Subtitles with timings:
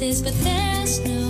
[0.00, 1.29] places, but there's no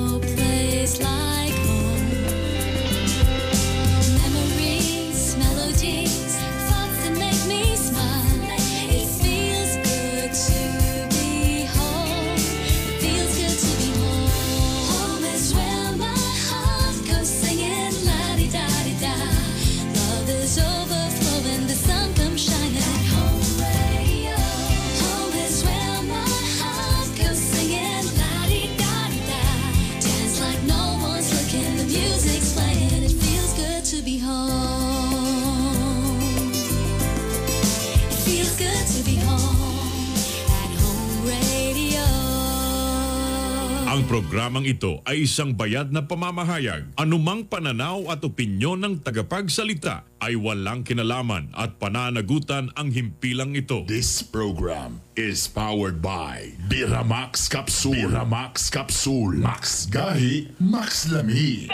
[44.20, 46.92] programang ito ay isang bayad na pamamahayag.
[47.00, 53.88] Anumang pananaw at opinyon ng tagapagsalita ay walang kinalaman at pananagutan ang himpilang ito.
[53.88, 57.96] This program is powered by Biramax Capsule.
[57.96, 59.40] Biramax Capsule.
[59.40, 61.72] Max Gahi, Max Lami.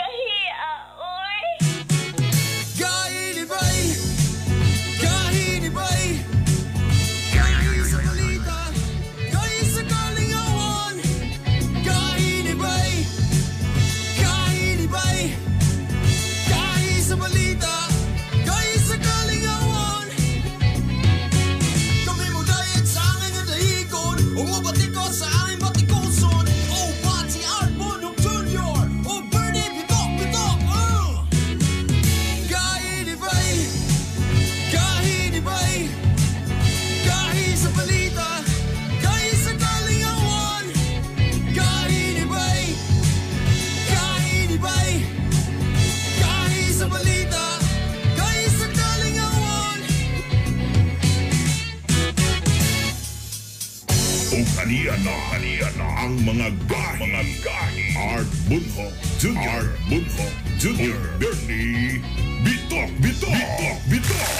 [56.07, 57.83] Ang mga gahi, mga gahi.
[57.99, 58.87] Art Bunho
[59.19, 59.43] Jr.
[59.43, 60.95] Art Bunho Jr.
[61.19, 61.99] Bernie
[62.47, 64.31] Bitok, Bitok, Bitok, Bitok.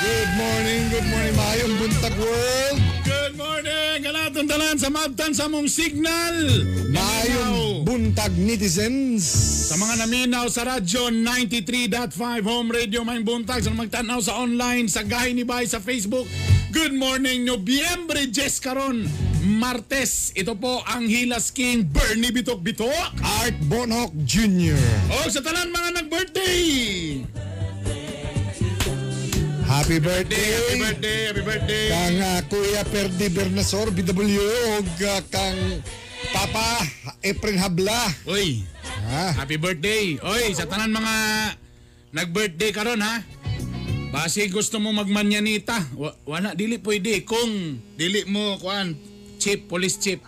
[0.00, 2.78] Good morning, good morning, Mayong Buntag World.
[3.04, 3.96] Good morning!
[4.00, 6.64] Galatong talan sa mabtan sa mong signal!
[6.88, 9.28] Mayong Buntag Netizens.
[9.68, 12.16] Sa mga naminaw sa radyo 93.5
[12.48, 16.24] Home Radio Mayong Buntag sa magtanaw sa online sa Gahi ni Bay sa Facebook.
[16.72, 19.04] Good morning, Nobyembre 10 karon.
[19.44, 23.12] Martes, ito po ang Hilas King Bernie Bitok Bitok.
[23.20, 24.78] Art Bonhoc Jr.
[25.12, 26.62] O sa talan mga nag-birthday!
[29.68, 30.48] Happy birthday.
[30.48, 31.86] Happy birthday, happy birthday!
[31.90, 34.40] Kang ah, Kuya Perdi Bernasor, BW,
[34.80, 35.58] ug ah, kang
[36.32, 36.80] Papa
[37.20, 38.00] Efren Habla.
[38.24, 38.64] Uy,
[39.12, 40.16] Ah, happy birthday!
[40.22, 41.14] Oy, sa tanan mga
[42.16, 43.20] nag-birthday karon ha.
[44.12, 45.88] Basi gusto mo magmanyanita.
[45.96, 47.24] Wa- Wala, dili pwede.
[47.24, 48.92] Kung dili mo, kuan,
[49.40, 50.20] chip, police chip.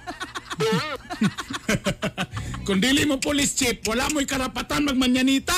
[2.67, 5.55] Kung dili mo police chip, wala mo'y karapatan magmanyanita.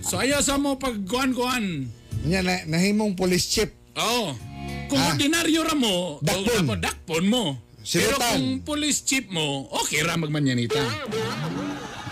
[0.00, 1.88] So ayaw sa mo pag kuan-kuan.
[2.24, 3.70] nya na, nahimong police chip.
[3.94, 4.32] Oo.
[4.88, 5.12] Kung Ah.
[5.12, 6.48] ordinaryo ra mo, Dakpon.
[6.48, 7.44] o, ako, dakpon mo.
[7.84, 10.80] Pero kung police chip mo, okay ra magmanyanita.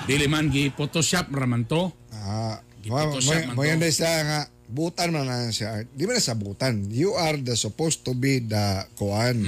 [0.04, 1.88] Dili man gi Photoshop ra man to.
[2.12, 3.22] Ah, mo
[3.54, 4.40] mo yan dahil sa nga
[4.72, 5.84] butan man na siya.
[5.84, 6.88] Di ba na sa butan?
[6.88, 9.44] You are the supposed to be the kuan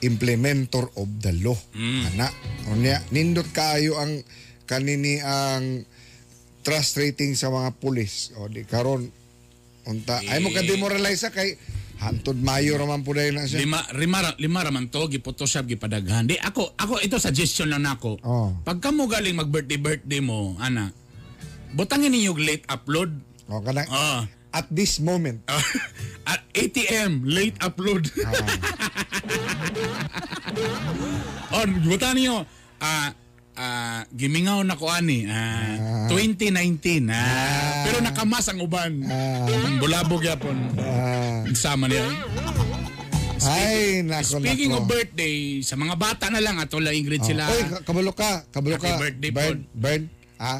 [0.00, 1.58] implementer of the law.
[1.76, 2.30] Ana.
[2.70, 4.22] Unya nindot kaayo ang
[4.70, 5.82] kanini ang
[6.62, 8.34] trust rating sa mga pulis.
[8.38, 9.10] O di karon
[9.86, 11.54] unta ay mo ka demoralize sa kay
[11.96, 13.62] hantod mayo raman puday na siya.
[13.62, 16.28] Lima lima lima ra man to gi Photoshop gi padaghan.
[16.28, 18.20] Di ako ako ito suggestion lang nako.
[18.22, 18.52] Oh.
[18.62, 20.92] Pagka mo galing mag birthday birthday mo, ana.
[21.72, 23.10] Butangin ninyo late upload.
[23.46, 24.26] O kana Ah.
[24.52, 25.42] at this moment.
[26.26, 28.10] At ATM late upload.
[31.52, 32.42] On butan niyo
[32.76, 33.14] ah
[33.54, 39.00] ah gimingaw na ko ani ah, 2019 ah, pero nakamas ang uban
[39.78, 42.04] bulabog yapon Ah, sama niya
[43.42, 44.82] ay nako Speaking nako.
[44.82, 47.46] of birthday, sa mga bata na lang, ato lang Ingrid sila.
[47.46, 48.98] Oh, Oy, ka- kabalo ka, kabalo Happy ka.
[48.98, 49.58] birthday, Pod.
[49.70, 50.02] Bern,
[50.36, 50.54] ha?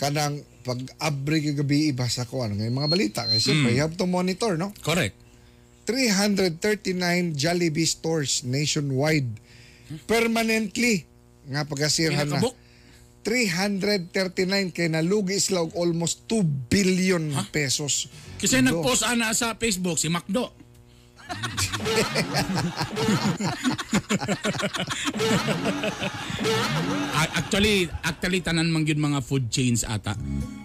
[0.00, 3.68] Kanang pag abri ka gabi ibasa ko ano ngayon mga balita kasi Hmm.
[3.68, 5.12] you have to monitor no Correct.
[5.84, 9.28] 339 Jollibee stores nationwide
[10.04, 11.04] permanently
[11.48, 12.54] nga pagasirhan na Pinakabok.
[13.20, 17.20] 339 kay nalugi sila og almost 2 billion
[17.50, 18.08] pesos
[18.40, 20.48] Kasi nag-post ana sa Facebook si Macdo.
[27.40, 30.14] Actually, actually tanan man gyud mga food chains ata.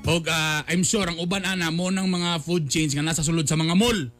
[0.05, 3.49] Og ah, I'm sure ang uban ana mo ng mga food chains nga nasa sulod
[3.49, 4.11] sa mga mall.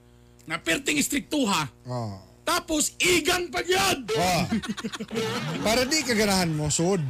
[0.46, 1.62] Nga perting istriktuha.
[1.90, 4.06] oh Tapos igang pa yun.
[4.14, 4.42] Oh.
[5.66, 7.02] Para di ka ganahan mo sud.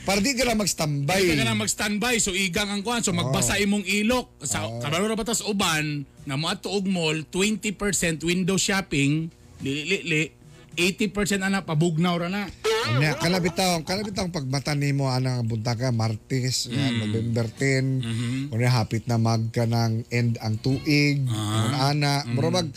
[0.00, 1.22] Para di ka na magstambay.
[1.22, 5.16] Hindi ka na mag-standby so igang ang kuan so magbasa imong ilok sa kabalo ra
[5.16, 7.76] batas uban nga mo ato og mall 20%
[8.24, 9.28] window shopping
[9.60, 10.32] lili
[10.72, 12.48] 80% ana pabugnaw ra na.
[12.96, 16.96] Nya kalabitaw, kalabitaw pagmata nimo anang bunta ka Martes, Mm.
[16.96, 18.00] November 10.
[18.02, 18.66] Mm-hmm.
[18.66, 21.92] Hapit na mag ka ng end ang tuig, Ah.
[21.92, 22.34] ana, Mm-hmm.
[22.34, 22.72] murag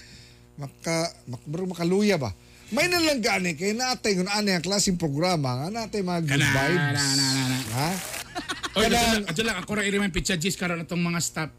[0.59, 2.35] maka mak, makaluya ba.
[2.73, 6.41] May na lang gani kay natay kun ani ang klaseng programa nga natay mga good
[6.41, 6.93] Kana, vibes.
[6.97, 7.57] na, na, na, na.
[7.77, 7.89] Ha?
[8.73, 11.21] Oy, Kada- adyo lang, adyo lang ako ra iri man pizza gis karon atong mga
[11.21, 11.51] staff.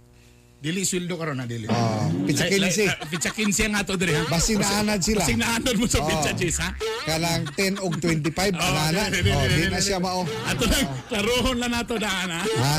[0.58, 1.68] Dili sweldo karon na dili.
[1.68, 2.88] Ah, pizza Like- 15.
[2.88, 4.24] like, uh, Pizza 15 nga to dire ha.
[4.26, 5.20] Basi naanad sila.
[5.22, 6.08] Basing naanad mo sa Oh.
[6.08, 6.72] pizza gis ha.
[7.04, 9.06] Kanang 10 og 25 Oh, anana.
[9.06, 9.84] dili, dili, Oh, di na dili.
[9.84, 10.24] siya mao.
[10.24, 12.42] Ato lang klarohon lang nato daan ha.
[12.42, 12.74] Ha?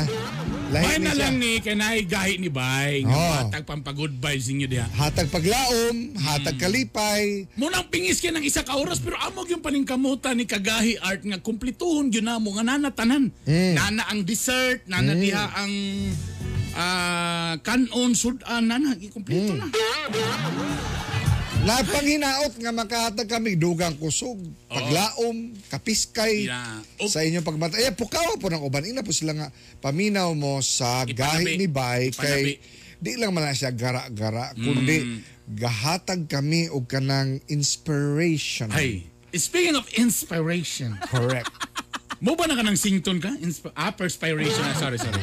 [0.66, 3.14] Lahi May na lang ni kanay gahi ni Bay Oh.
[3.38, 4.86] matag pampag-good vibes ninyo diha.
[4.98, 7.46] Hatag paglaom, hatag kalipay.
[7.54, 11.38] Munang pingis ka ng isa ka oras pero amog yung paningkamutan ni Kagahi Art nga
[11.38, 13.30] kumplituhon gyud na mo nga nanatanan.
[13.46, 15.72] Nana ang dessert, nana diha ang
[16.74, 19.70] ah, kanon sudan nana ikumpleto na.
[21.66, 26.78] Napanghinaot nga makahatag kami dugang kusog, paglaom, kapiskay Yeah.
[27.02, 27.74] O- sa inyong pagmata.
[27.76, 28.86] Eh, pukaw po ng uban.
[28.86, 29.48] Ina po sila nga
[29.80, 31.12] paminaw mo sa Ipanabi.
[31.12, 32.62] gahi ni Bay kay
[32.96, 38.70] di lang man siya gara-gara, kundi gahatag kami og kanang inspiration.
[38.70, 41.50] Hey, speaking of inspiration, Correct.
[42.18, 43.28] mo ba na ka ng sington ka?
[43.36, 44.62] Insp- ah, perspiration.
[44.64, 45.18] Ah, sorry, sorry.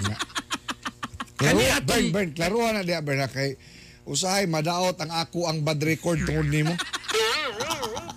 [1.33, 3.55] Klaro, Kani atong- Bern, Bern, klaruhan na diya, Bern, na kay
[4.05, 6.73] usahay, madaot ang ako ang bad record tungod nimo.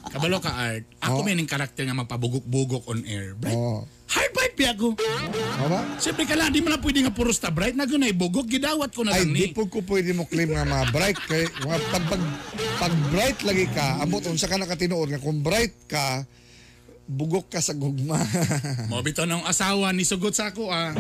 [0.07, 1.25] Kabalo ka Art, ako Oh.
[1.25, 3.37] may ning karakter nga mapabugok-bugok on air.
[3.37, 3.53] Bright.
[3.53, 3.85] Oh.
[4.07, 4.95] Hard vibe piya ko.
[5.61, 5.99] Aba?
[5.99, 7.75] Siyempre ka lang, di mo na pwede nga puros ta bright.
[7.75, 9.53] Na na ibugok, gidawat ko na Ay, lang di ni.
[9.53, 12.23] po ko pwede mo claim nga mga bright kay mga pag, pag,
[12.79, 16.25] pag bright lagi ka, ambot unsa ka nakatinuod nga kung bright ka,
[17.05, 18.19] bugok ka sa gugma.
[18.91, 20.91] Mo bitaw ng asawa ni sugot sa ako ah.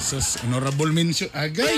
[0.00, 1.28] Sus, honorable mention.
[1.36, 1.76] Agay.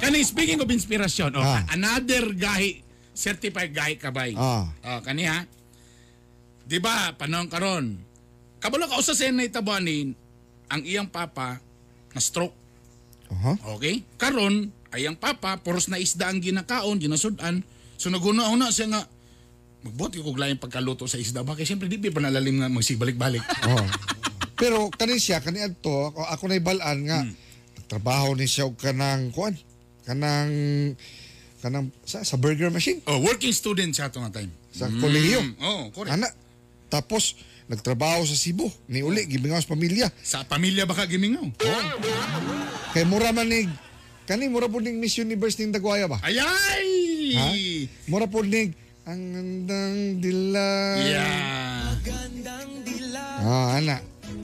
[0.00, 1.62] Kani speaking of inspiration, oh, Ah.
[1.70, 2.80] another gahi
[3.12, 4.32] certified gahi kabay.
[4.34, 4.72] Ah.
[4.82, 5.44] Oh, kani ha.
[6.64, 8.00] 'Di ba panahon karon?
[8.58, 10.16] Kabalo ka usa sa naitabanin
[10.72, 11.60] ang iyang papa
[12.16, 12.56] na stroke.
[13.28, 13.58] Aha.
[13.76, 14.00] Okay?
[14.16, 17.60] Karon, ayang papa, puros na isda ang ginakaon, ginasudan.
[18.00, 19.02] So naguna-una siya nga,
[19.82, 21.42] magbuhat ko laing pagkaluto sa isda.
[21.44, 23.44] Bakit siyempre di ba panalalim nga magsibalik-balik.
[23.68, 23.86] Oh.
[24.56, 27.18] Pero kani siya kani adto ako, ako na ibalan nga
[27.92, 29.52] trabaho ni siya og kanang kuan
[30.08, 30.48] kanang
[31.60, 34.48] kanang sa, sa burger machine Oh, working student siya ito nga time.
[34.72, 35.44] sa kolehiyo.
[35.44, 36.16] Mm, oh, correct.
[36.16, 36.32] Ana.
[36.88, 37.36] Tapos
[37.68, 38.66] nagtrabaho sa Cebu.
[38.88, 40.08] Ni uli gibingaw sa pamilya.
[40.24, 41.44] Sa pamilya baka gimingaw.
[42.90, 43.68] Kay mura man nig
[44.24, 46.16] kani mura po ning Miss Universe ning Dagwaya ba?
[46.24, 46.88] Ayay!
[47.36, 47.46] Ha?
[48.08, 48.72] Mura po ning
[49.04, 50.68] ang gandang dila.
[50.98, 51.92] Yeah.
[53.42, 53.98] Ah, ana.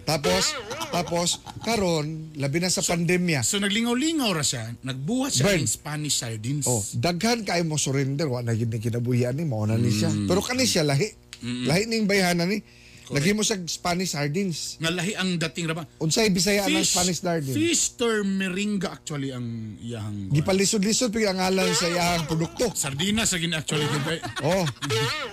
[0.08, 0.56] Tapos,
[0.88, 3.44] tapos, karon labi na sa pandemya.
[3.44, 5.69] So naglingaw-lingaw ra siya, nagbuhat siya Bern.
[5.69, 6.64] ng Spanish sardines.
[6.64, 10.08] Oh, daghan kay mo surrender wa na gid ni kinabuhian ni mao na ni siya.
[10.08, 11.12] Pero kani siya lahi.
[11.44, 12.64] Lahi ning bayhanan ni.
[13.08, 14.76] Lagi mo sa Spanish sardines.
[14.84, 15.84] Nga lahi ang dating ra ba?
[15.96, 17.56] Unsay Bisaya ng Spanish sardines?
[17.56, 22.68] Fish meringa actually ang iyang Gipalisod-lisod pig ang ngalan sa iyang produkto.
[22.76, 24.64] Sardinas sa gin actually gid Oh.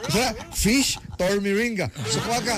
[0.07, 1.91] Sa fish tormiringa.
[2.07, 2.55] So kuha ka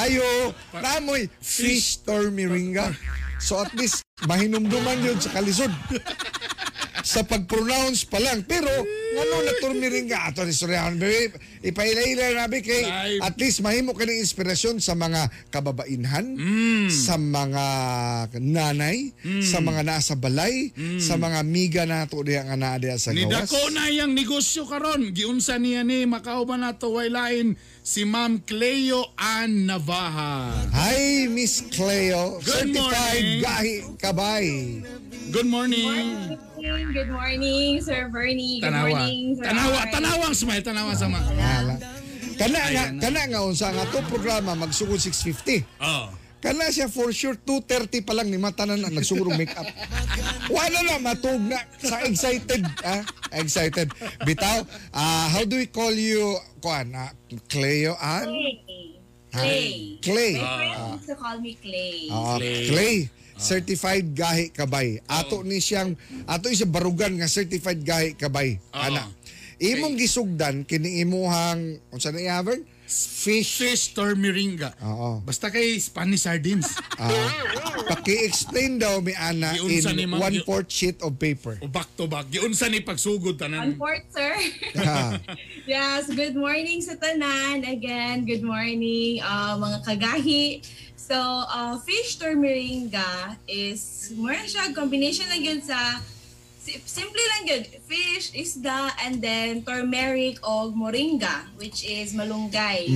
[0.00, 2.88] ayo namoy fish tormiringa.
[3.36, 5.72] So at least mahinumduman yun sa kalisod.
[7.04, 8.40] sa pag-pronounce pa lang.
[8.48, 8.72] Pero,
[9.16, 11.32] ano na tormiringa ato ni Suryahan, baby.
[11.62, 13.12] Ipaila-ila nabi kay Ay.
[13.18, 16.36] at least mahimo ka ng inspirasyon sa mga kababainhan,
[16.88, 17.66] sa mga
[18.38, 23.24] nanay, sa mga nasa balay, sa mga miga nato diha nga naa diha sa Ni
[23.24, 23.48] gawas.
[23.48, 25.10] dako na yang negosyo karon.
[25.10, 30.52] Giunsa niya ni makauban nato way lain si Ma'am Cleo Ann Navaja.
[30.70, 32.38] Hi, Miss Cleo.
[32.40, 32.84] Good Certified
[33.24, 33.40] morning.
[33.40, 34.46] gahi kabay.
[35.30, 36.36] Good morning.
[36.64, 38.56] Good morning, Sir Bernie.
[38.64, 38.88] Good Tanawa.
[38.88, 41.20] morning, Sir Tanawa, tanawang smile, tanawa sama.
[41.20, 41.76] Hala.
[42.40, 43.00] Kana nga, Ayan na.
[43.04, 45.60] kana nga unsa nga to programa magsugod 650.
[45.84, 46.08] Oh.
[46.40, 49.68] Kana siya for sure 230 pa lang ni mata na nagsugod og makeup.
[50.48, 53.04] Wala na matug na sa excited ah
[53.36, 53.92] excited.
[54.24, 54.64] Bitaw,
[54.96, 56.32] ah how do we call you
[56.64, 57.12] kuan ah,
[57.52, 58.24] Cleo Ann?
[58.24, 58.96] Clay.
[59.34, 59.72] Clay.
[60.00, 60.34] Clay.
[60.40, 62.08] My friend used to call me Clay.
[62.08, 62.64] Ah, Clay.
[62.72, 62.96] Clay.
[63.34, 65.02] Certified gahi kabay.
[65.10, 68.58] Ato ni siyang ato ni siya barugan nga certified gahi kabay.
[68.72, 68.78] Oo.
[68.78, 69.10] Ana.
[69.62, 72.62] Imong gisugdan kini imuhang unsa na i-havern?
[72.84, 73.64] Fish.
[73.64, 74.76] Fish meringa.
[74.84, 75.24] Oo.
[75.24, 76.76] Basta kay Spanish sardines.
[77.00, 81.56] Ah, Ki-explain daw mi ana Giunsa ni in ma'am, one fourth sheet of paper.
[81.64, 82.28] O back to back.
[82.28, 83.72] Giunsa ni pagsugod tanan.
[83.72, 84.36] Unport, sir.
[84.76, 85.16] Ha.
[85.72, 87.64] yes, good morning sa tanan.
[87.64, 90.60] Again, good morning, uh, mga kagahi.
[91.04, 96.00] So, uh, fish tormeringa is, mura siya, combination lang yun sa,
[96.64, 102.88] simple lang yun, fish, isda, and then turmeric o moringa, which is malunggay.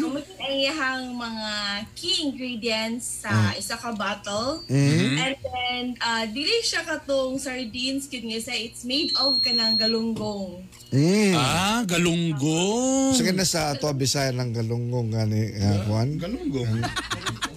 [0.00, 1.52] So, may ang iyahang mga
[1.96, 4.60] key ingredients sa isa ka bottle.
[4.68, 10.60] And then, uh, dili siya katong sardines, kid nga sa, it's made of kanang galunggong.
[10.92, 11.34] Mm.
[11.34, 13.16] Ah, galunggong.
[13.16, 16.20] Sa na sa ato Bisaya ng galunggong gani uh, Juan.
[16.20, 16.84] Galunggong.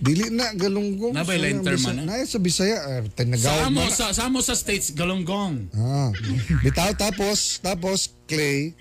[0.00, 1.12] Dili na galunggong.
[1.12, 1.80] Nabay Sa lain term?
[2.08, 3.92] Na sa Bisaya uh, Sa tinagawad amo mo.
[3.92, 5.68] sa, sa amo sa states galunggong.
[5.76, 6.08] Ah.
[6.64, 8.72] Bitaw tapos tapos clay.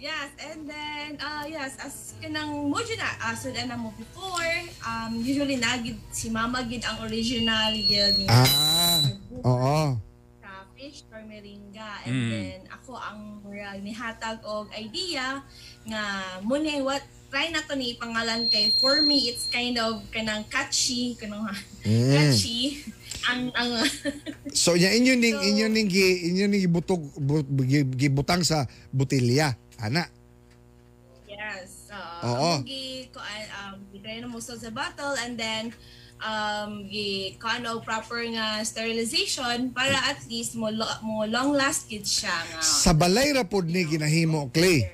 [0.00, 4.52] Yes, and then, uh, yes, as kanang mo na, as uh, na mo before,
[4.84, 9.00] um, usually nagid si Mama gid ang original yun Ah.
[9.40, 9.96] Oo.
[10.44, 12.04] sa fish or meringa.
[12.04, 12.28] And Mm.
[12.28, 13.20] then, ako ang
[13.80, 15.40] nihatag og idea
[15.88, 16.02] nga
[16.40, 21.18] muna what try na to ni pangalan kay for me it's kind of kanang catchy
[21.18, 21.42] kanang
[21.82, 22.14] Mm.
[22.14, 22.78] catchy
[23.26, 23.82] ang ang
[24.54, 28.70] So nya inyo ning So- inyo ning gi inyo ning gibutog bu, gi- gibutang sa
[28.88, 29.58] botilya.
[29.82, 30.06] Ana.
[31.26, 31.90] Yes.
[31.90, 32.52] Uh, Oo.
[32.60, 35.74] Ang gi ko um gitry na mo sa bottle and then
[36.22, 42.06] um gi kano proper nga sterilization para at least mo lo- mo long last gid
[42.06, 42.60] siya nga.
[42.62, 44.84] Sa balay ra pod ni ginahimo clay.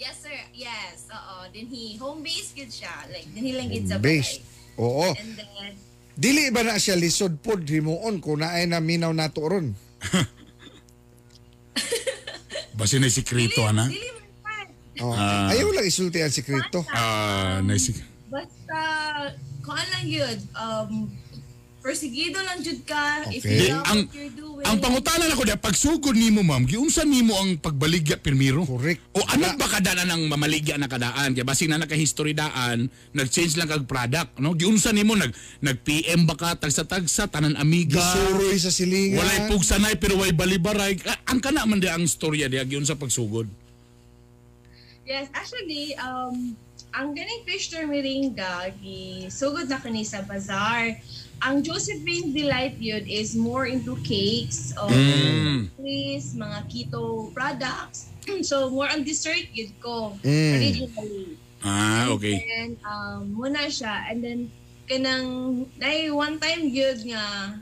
[0.00, 0.32] Yes sir.
[0.56, 1.04] Yes.
[1.12, 1.44] Oo.
[1.52, 3.04] Then he home based gid siya.
[3.12, 4.40] Like dinhi lang gid sa Based.
[4.80, 5.12] Oo.
[5.12, 5.76] And then
[6.20, 9.72] Dili ba na siya lisod pod himuon kung naay na minaw nato ron.
[12.76, 13.88] Basi na sikreto ana.
[13.88, 14.56] dili man pa.
[15.00, 15.16] Oh.
[15.16, 15.48] Ah.
[15.52, 16.84] Ayaw lang isulti ang sikreto.
[16.92, 18.78] Ah, na sik Basta
[19.64, 20.36] kuan lang yun.
[20.56, 21.08] Um
[21.80, 23.66] persigido lang jud ka if Okay.
[23.66, 24.48] you love Ang- what you're doing.
[24.60, 28.68] Ang pangutanan ako diya pagsugod nimo ma'am, giunsa nimo ang pagbaligya pirmiro?
[28.68, 29.00] Correct.
[29.16, 29.56] O ano Wala.
[29.56, 31.32] ba kadana ng mamaligya na kadaan?
[31.32, 34.52] Kaya basi na naka-history daan, nag-change lang kag product, no?
[34.52, 37.96] Giunsa nimo nag nag-PM ba ka tagsa-tagsa tanan amiga?
[37.96, 39.16] Gisuroy sa silingan.
[39.16, 41.00] Walay pugsanay pero way balibaray.
[41.26, 43.48] Ang kana man di ang storya diya giunsa pagsugod.
[45.02, 46.54] Yes, actually, um,
[46.92, 51.02] ang ganing fish meringa, gisugod na kani sa bazaar.
[51.40, 55.72] Ang Josephine Delight yun is more into cakes, or Mm.
[55.72, 58.12] cookies, mga keto products.
[58.44, 60.52] so, more on dessert yun ko, Mm.
[60.60, 61.24] originally.
[61.64, 62.44] Ah, okay.
[62.60, 64.12] And um, muna siya.
[64.12, 64.40] And then,
[64.84, 67.56] kanang, nay, one time yun nga,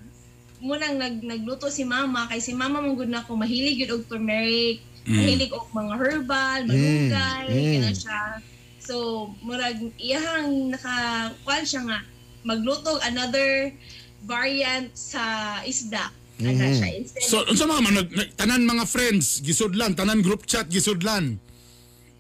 [0.59, 4.11] munang nag, nagluto si mama, kay si mama mong good na ako, mahilig yun og
[4.11, 5.15] turmeric, Mm.
[5.15, 7.63] mahilig og mga herbal, malunggay, Mm.
[7.79, 8.21] kana siya.
[8.83, 8.95] So,
[9.39, 11.99] murag, iyahang nakakuan siya nga,
[12.43, 13.73] magluto og another
[14.23, 15.23] variant sa
[15.63, 16.11] isda.
[16.39, 16.75] Ana Mm.
[16.75, 16.89] siya.
[16.95, 17.95] Instead So unsa mga man
[18.39, 21.39] tanan mga friends gisudlan, tanan group chat gisudlan.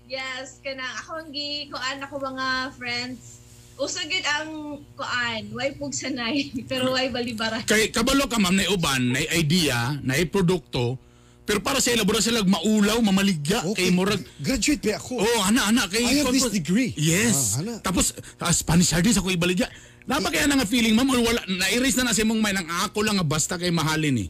[0.08, 3.38] Yes, kanang ako ang gi kuan ako mga friends.
[3.78, 7.62] Usagid ang kuan, way pug sanay, pero way balibara.
[7.62, 10.98] Kay kabalo ka ma'am na uban, na idea, na produkto,
[11.46, 15.22] pero para sa ilabora sila maulaw, mamaligya kay murag Graduate pa ako.
[15.22, 16.92] Oh, ana ana kay I have this degree.
[16.92, 17.56] Yes.
[17.56, 17.74] Ah, ana.
[17.80, 19.64] Tapos uh, Spanish hardis ako ibaligya.
[20.08, 22.68] Napa kaya na nga feeling ma'am or wala na-erase na na sa imong mind ang
[22.88, 24.28] ako lang nga basta kay mahalin eh.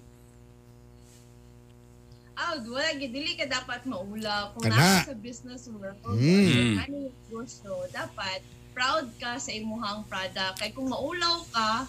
[2.35, 4.75] Ah, wala gid dili ka dapat maula kung Kana.
[4.75, 5.79] nasa sa business mo.
[6.19, 6.83] Mm.
[6.83, 8.43] Ano yung gusto, dapat
[8.75, 10.59] proud ka sa imuhang product.
[10.59, 11.87] Kay kung maulaw ka,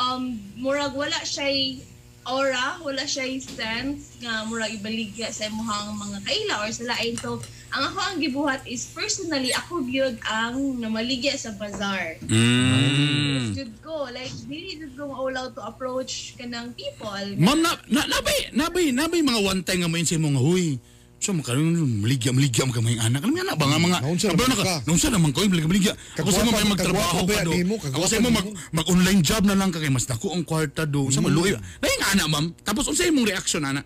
[0.00, 1.80] um, murag wala siya
[2.24, 7.16] aura, wala siya sense nga murag ibaligya sa imuhang mga kaila or sa lain.
[7.20, 7.40] So,
[7.76, 12.16] ang ako ang gibuhat is personally, ako gyud ang namaligya sa bazaar.
[12.24, 13.52] Mm.
[13.52, 17.26] Jud ko, like, dili jud ko maulaw to approach kanang people.
[17.36, 20.80] Ma'am na, na nabay nabay nabay mga one time nga mayon sa imong huy.
[21.20, 23.20] So makaroon maligya maligya ka mga anak.
[23.24, 24.76] Alam nga na ba nga mga naman naka- ka?
[24.88, 25.92] Naunsa naman ko maligya maligya.
[26.16, 27.52] Ako sa may magtrabaho ka do.
[27.92, 31.12] Ako sa mo mag, online job na lang ka kay mas dako ang kwarta do.
[31.12, 31.52] Sa maluoy.
[31.56, 32.56] Dahil nga ana ma'am.
[32.64, 33.84] Tapos unsa imong reaction ana?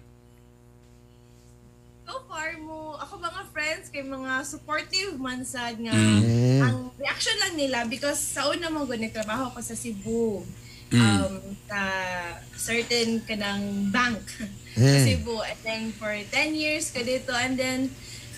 [2.10, 2.69] so far mo, mga
[3.70, 6.58] friends kay mga supportive man sad nga Mm.
[6.58, 10.42] ang reaction lang nila because sa una mo gud nagtrabaho ko sa Cebu
[10.90, 10.98] Mm.
[10.98, 11.34] um
[11.70, 11.80] sa
[12.58, 14.18] certain kanang bank
[14.74, 15.06] sa Mm.
[15.06, 17.86] Cebu and then for 10 years ka dito and then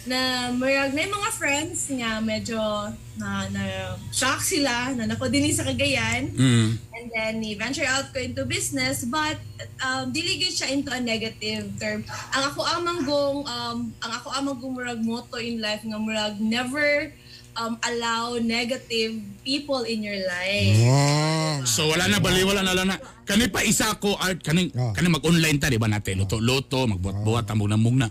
[0.02, 2.58] na marag na yung mga friends nga medyo
[3.14, 3.62] na, na
[4.10, 6.70] shock sila na nako din sa Cagayan Mm.
[7.02, 9.34] And then, venture out ko into business, but
[9.82, 12.06] um, dili gyud siya into a negative term.
[12.30, 16.38] Ang ako amang gong, um, ang ako amang gong murag motto in life nga murag
[16.38, 17.10] never
[17.58, 20.78] um, allow negative people in your life.
[20.86, 21.66] Oh.
[21.66, 22.96] So wala na bali wala na lang na.
[23.26, 24.94] Kani pa isa ko art kani Oh.
[24.94, 28.08] kani mag-online ta di ba natin luto-luto magbuhat-buhat amog na mong na.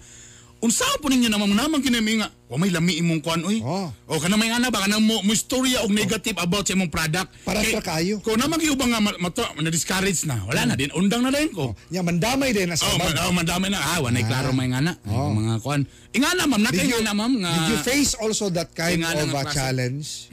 [0.61, 3.65] Unsa po ninyo naman naman kinami nga wa may lami imong kuan oy.
[3.65, 3.89] Oh.
[4.05, 7.33] O kana may ana ba kana mo, mo istorya og negative about sa imong product.
[7.41, 8.21] Para Kay- sa kayo.
[8.21, 10.37] Ko naman ba nga ma- mato na discourage na.
[10.45, 11.73] Wala na din undang na din ko.
[11.89, 13.81] Nya mandamay din na sa Oh, man, oh, madami na.
[13.81, 15.01] Ah, wanay klaro may ngana.
[15.09, 15.33] Oh.
[15.33, 15.81] Mga kuan.
[16.13, 17.51] Ingana ma'am, nakay you, ngana ma'am nga.
[17.57, 20.29] did you face also that kind of a challenge?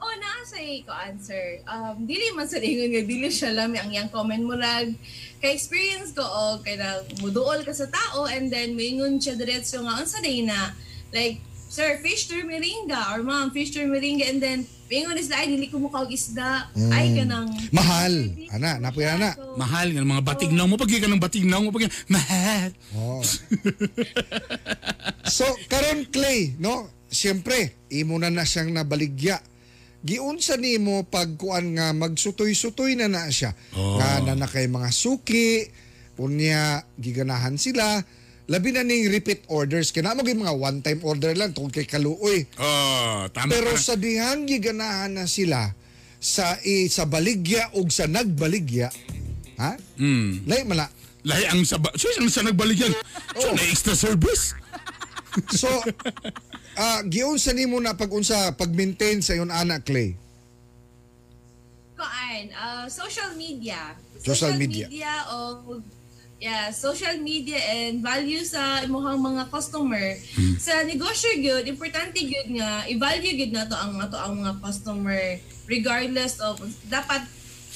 [0.00, 1.60] Oh, naa sa ko answer.
[1.68, 4.96] Um, dili man sa ingon nga dili siya lang ang yang comment mo rag
[5.42, 9.80] kay experience ko og kay na muduol ka sa tao and then moingon siya diretso
[9.84, 10.72] nga unsa day na
[11.12, 15.50] like sir fish to meringa or ma'am fish to meringa and then moingon is ay
[15.50, 18.14] dili ko mo kaog isda ay kanang Mahal.
[18.54, 19.34] Ana, napuya na.
[19.34, 22.70] So, Mahal nga mga batignaw mo pag ka ng batignaw mo pag mahal.
[22.94, 23.20] Oh.
[25.36, 26.88] so, karon Clay, no?
[27.10, 29.42] Siyempre, imo na na siyang nabaligya.
[30.06, 33.50] Giunsa nimo pagkuan nga magsutoy-sutoy na na siya.
[33.74, 33.98] Oh.
[33.98, 35.66] Nga na na kay mga suki,
[36.22, 38.06] unya giganahan sila.
[38.46, 39.90] Labi na ning repeat orders.
[39.90, 42.46] Kaya mo mga one-time order lang tungkol kay kaluoy.
[42.62, 43.82] Oh, tama Pero ka.
[43.82, 45.74] sa dihang giganahan na sila
[46.22, 48.88] sa i, sa baligya ug sa nagbaligya,
[49.60, 49.74] ha?
[49.98, 50.46] Hmm.
[50.46, 50.88] Lay mala.
[51.26, 52.94] Lahi ang sa so ang sa nagbaligyan.
[53.34, 54.54] So na extra service.
[55.52, 55.68] So,
[56.76, 60.12] ah giunsa nimo na pag-unsa pag-maintain sa iyon anak Clay?
[61.96, 63.96] Kuan, uh, social media.
[64.20, 64.86] Social media.
[65.32, 65.80] o
[66.36, 70.20] yeah, social media and value sa imong mga customer.
[70.36, 70.54] Hmm.
[70.60, 76.38] Sa negosyo gyud, importante gyud nga i-value gyud nato ang ato ang mga customer regardless
[76.44, 77.24] of dapat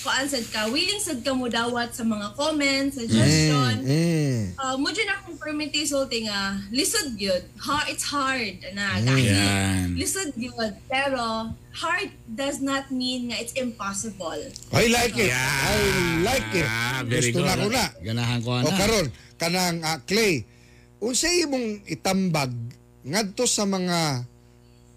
[0.00, 3.84] kuan sad ka willing sad ka mo dawat sa mga comments, suggestion.
[3.84, 4.56] Mm.
[4.56, 7.44] Uh, mo dyan akong permiti sulti nga lisod gyud.
[7.60, 9.36] Ha, it's hard na kahit
[9.92, 14.40] lisod gyud pero hard does not mean nga it's impossible.
[14.72, 15.28] I like it.
[15.28, 15.68] Yeah.
[15.68, 15.76] I
[16.24, 16.64] like it.
[16.64, 17.48] Ah, very Gusto good.
[17.48, 17.86] na ko na.
[18.00, 18.76] Ganahan ko O na.
[18.76, 20.44] karon kanang ah, Clay,
[21.00, 22.52] unsa imong itambag
[23.04, 24.28] ngadto sa mga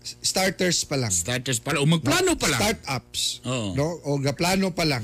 [0.04, 1.12] starters pa lang.
[1.12, 2.60] Starters pala o magplano pa lang.
[2.60, 3.22] Startups.
[3.48, 3.72] Oo.
[3.74, 3.88] No?
[4.04, 5.04] O plano pa lang.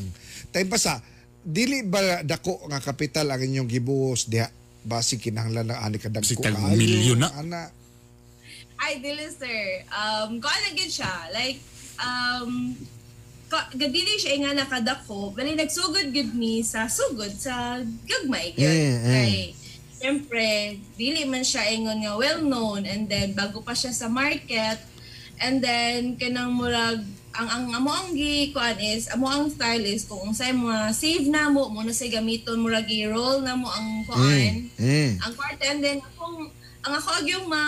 [0.51, 0.99] Time pa sa
[1.39, 4.51] dili ba dako nga kapital ang inyong gibuhos diha
[4.83, 7.31] basi kinahanglan na ani kadagko Si tag kaayo, milyon na.
[7.35, 7.62] ana
[8.79, 9.83] Ay, dili sir.
[9.91, 11.12] Um, kuan na gyud siya.
[11.35, 11.59] Like,
[11.99, 12.71] um,
[13.51, 18.71] ka, gadili siya nga nakadako, bali nagsugod gud mi sa sugod sa gagmay gyud.
[18.71, 19.12] Mm, mm.
[19.12, 19.35] Kay
[19.99, 24.79] Siyempre, dili man siya ingon nga well known and then bago pa siya sa market
[25.39, 27.04] and then kanang murag
[27.36, 31.30] ang ang amo ang gi kuan is amo ang style is kung unsay mo save
[31.32, 34.67] na mo mo na say gamiton murag i-roll na mo ang kuan.
[34.75, 35.15] Mm.
[35.23, 36.52] ang kwarta and then akong
[36.84, 37.63] ang ako yung ma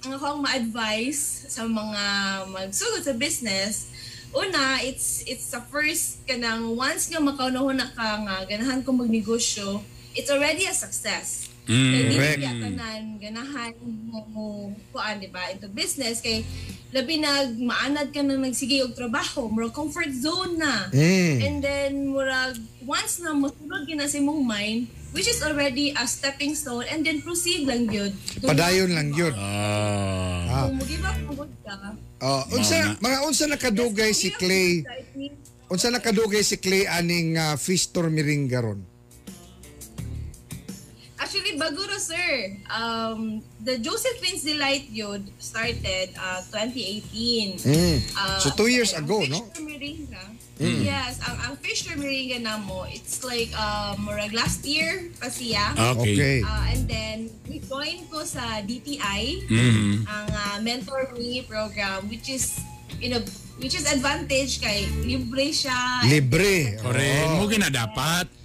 [0.00, 2.04] ang ako ang ma-advise sa mga
[2.48, 3.92] magsugod sa business.
[4.32, 9.82] Una it's it's sa first kanang once nga makaunahon na ka nga ganahan ko magnegosyo
[10.14, 12.62] it's already a success Mm, Kaya dili correct.
[12.66, 13.72] tanan ganahan
[14.10, 16.42] mo kuan di ba into business kay
[16.90, 21.36] labi nag maanad ka na nagsige og trabaho murag comfort zone na Mm.
[21.38, 26.58] And then, murag, once na masulod gina sa imong mind, which is already a stepping
[26.58, 28.10] stone, and then proceed lang yun.
[28.42, 29.34] Do Padayon lang up.
[29.38, 30.66] Ah.
[30.66, 34.82] Kung mag-give up mo ka, Oh, unsa mga unsa nakadugay si Clay?
[35.70, 38.89] Unsa nakadugay si Clay aning uh, Fistor Miringa ron?
[41.30, 42.58] Actually, baguro sir.
[42.66, 47.54] Um, the Josephine's Delight yun started uh, 2018.
[47.62, 47.98] Mm.
[48.18, 49.46] Uh, So, two years ago, no?
[49.62, 50.18] Meringa,
[50.58, 55.70] Yes, ang ang Fish Meringa na mo, it's like um, murag last year pa siya.
[55.94, 56.18] Okay.
[56.18, 56.36] Okay.
[56.42, 60.10] Uh, and then, we join ko sa DTI, Mhm.
[60.10, 62.58] ang uh, Mentor Me program, which is,
[62.98, 63.22] you know,
[63.62, 66.02] which is advantage kay libre siya.
[66.10, 66.74] Libre.
[66.82, 67.38] Correct.
[67.38, 67.46] Oo.
[67.46, 68.39] Mo dapat.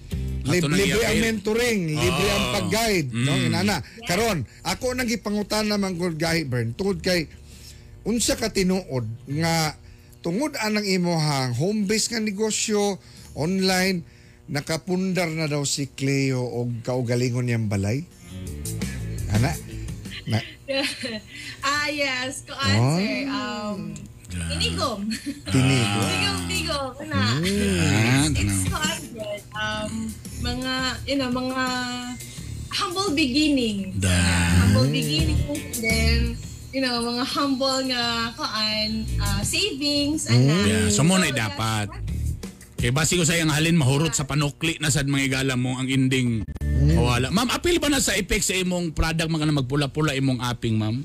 [0.46, 3.34] Lib- Ato nang libre ang mentoring, libre ang pag-guide, no?
[3.34, 3.46] Mm.
[3.50, 3.78] Inana.
[4.06, 7.26] Karon, ako nang gipangutan naman gud gahi Bern tungod kay
[8.06, 9.10] unsa ka tinuod
[9.41, 9.74] nga
[10.22, 13.02] tungod anang imohang home base nga negosyo
[13.34, 14.06] online
[14.46, 18.06] nakapundar na daw si Cleo og kaugalingon niyang balay.
[19.34, 19.50] Ana?
[20.30, 20.38] Na,
[21.65, 22.46] ah, yes.
[22.46, 23.26] Ko answer.
[23.30, 23.94] Um,
[24.56, 25.00] inigom.
[25.52, 26.00] tinigo.
[26.06, 26.91] Tigom, tigom.
[27.08, 27.21] Na.
[28.36, 28.78] It's, so.
[29.56, 30.12] Um,
[30.43, 30.74] mga,
[31.08, 31.65] you know, mga
[32.69, 33.95] humble beginning.
[33.98, 34.12] Da.
[34.67, 35.39] Humble beginning.
[35.80, 36.36] Then,
[36.76, 40.56] you know, mga humble nga kaan, uh, savings, ana.
[40.67, 41.88] Yeah, so mo na that's- dapat.
[42.76, 45.88] Kay basi ko sa iyang halin mahurot sa panukli na sad mga igala mo ang
[45.88, 46.43] ending.
[46.93, 47.32] Wala.
[47.32, 51.02] Ma'am, apil ba na sa effect sa imong product mga na magpula-pula imong apping, ma'am?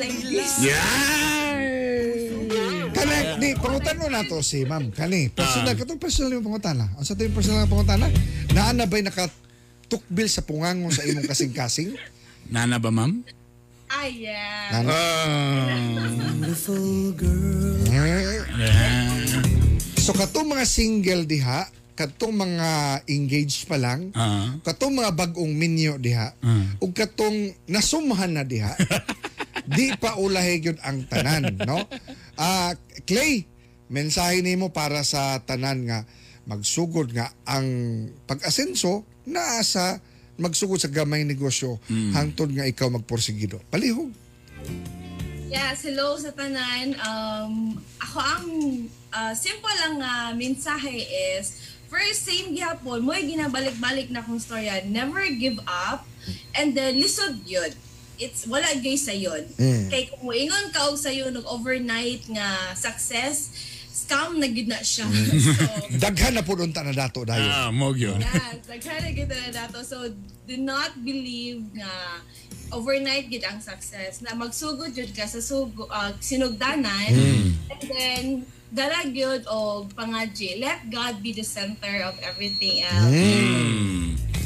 [0.00, 0.62] This.
[0.62, 1.66] Yay!
[2.88, 4.90] Kani, di, pangutan mo na to si ma'am.
[4.90, 5.76] Kani, personal, Ah.
[5.76, 6.86] katong personal yung pangutana.
[6.94, 8.06] Ang sa to yung personal yung pangutana,
[8.50, 11.94] naan na ba'y nakatukbil sa pungango sa imong kasing-kasing?
[12.54, 13.22] Nana ba, ma'am?
[13.88, 14.68] Ah, yeah.
[14.72, 14.92] Nana?
[14.92, 15.68] Ah.
[17.88, 18.38] Eh,
[19.98, 22.68] So katong mga single diha, katong mga
[23.06, 24.56] engaged pa lang, Ah.
[24.62, 26.32] katong mga bagong minyo diha,
[26.78, 28.72] ug katong nasumahan na diha,
[29.68, 31.84] di pa ulahi gyud ang tanan, no?
[32.40, 32.72] Ah,
[33.04, 33.44] Clay,
[33.92, 35.98] mensahe nimo para sa tanan nga
[36.48, 37.68] magsugod nga ang
[38.24, 40.00] pag-asenso naa sa
[40.40, 41.76] magsugod sa gamay negosyo
[42.16, 43.60] hangtod nga ikaw magporsigido.
[43.68, 44.08] Palihog.
[45.48, 46.96] Yes, hello sa tanan.
[47.00, 48.46] Um, ako ang
[49.12, 51.04] uh, simple lang nga mensahe
[51.36, 56.04] is first same gihapon mo ginabalik-balik na kong storya never give up
[56.52, 57.72] and then lisod yun
[58.18, 59.88] it's wala gay sa yun Mm.
[59.88, 63.50] kay kung moingon ka og sayo nog overnight nga success
[63.88, 65.04] scam na gid na siya.
[65.44, 65.52] So
[66.02, 67.50] Daghan na pud unta na dato dayon.
[67.50, 68.16] Ah, mo yun.
[68.22, 69.82] Yes, nagkana kita na dato.
[69.82, 70.06] So,
[70.46, 72.22] do not believe nga
[72.72, 74.22] overnight gid ang success.
[74.22, 78.24] Na magsugod jud ka sa sugo, uh, sinugdanan and then
[78.68, 83.12] dala gyud og pangadji let God be the center of everything else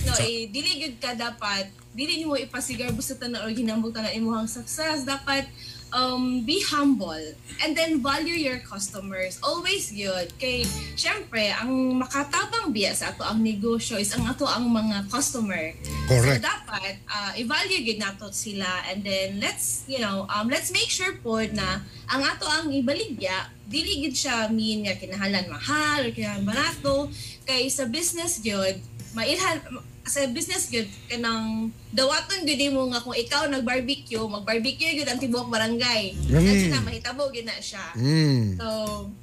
[0.06, 1.70] no eh, dili gyud ka dapat.
[1.92, 5.04] Dili nimo ipasigar busa tanan or hinambog tanan imong success.
[5.04, 5.44] Dapat
[5.92, 7.20] um, be humble
[7.62, 9.38] and then value your customers.
[9.44, 10.64] Always good kay
[10.96, 15.76] syempre ang makatabang biya sa ato ang negosyo is ang ato ang mga customer.
[16.08, 16.42] Correct.
[16.42, 20.88] so dapat uh, i-value gid nato sila and then let's you know um, let's make
[20.88, 26.10] sure po na ang ato ang ibaligya dili gid siya mean nga kinahanglan mahal or
[26.10, 27.08] kinahanglan barato.
[27.42, 28.80] Kay sa business gyud
[29.12, 29.60] mailhan
[30.02, 35.46] sa business gyud kanang dawaton gyud mo nga kung ikaw nag-barbecue, mag-barbecue gyud ang tibuok
[35.46, 36.18] barangay.
[36.26, 36.42] Mm.
[36.42, 36.70] Mm.
[36.74, 37.86] na mahitabo gyud na siya.
[37.94, 38.58] Mm.
[38.58, 38.66] So,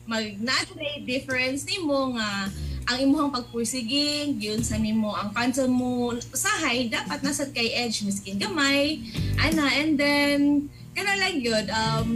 [0.08, 2.47] mag natural difference nimo nga
[2.89, 8.41] ang imong pagpursiging, yun sa nimo ang cancel mo usahay dapat nasa kay edge miskin
[8.41, 9.04] gamay.
[9.38, 10.39] Ana and then
[10.97, 12.10] kana lang yun um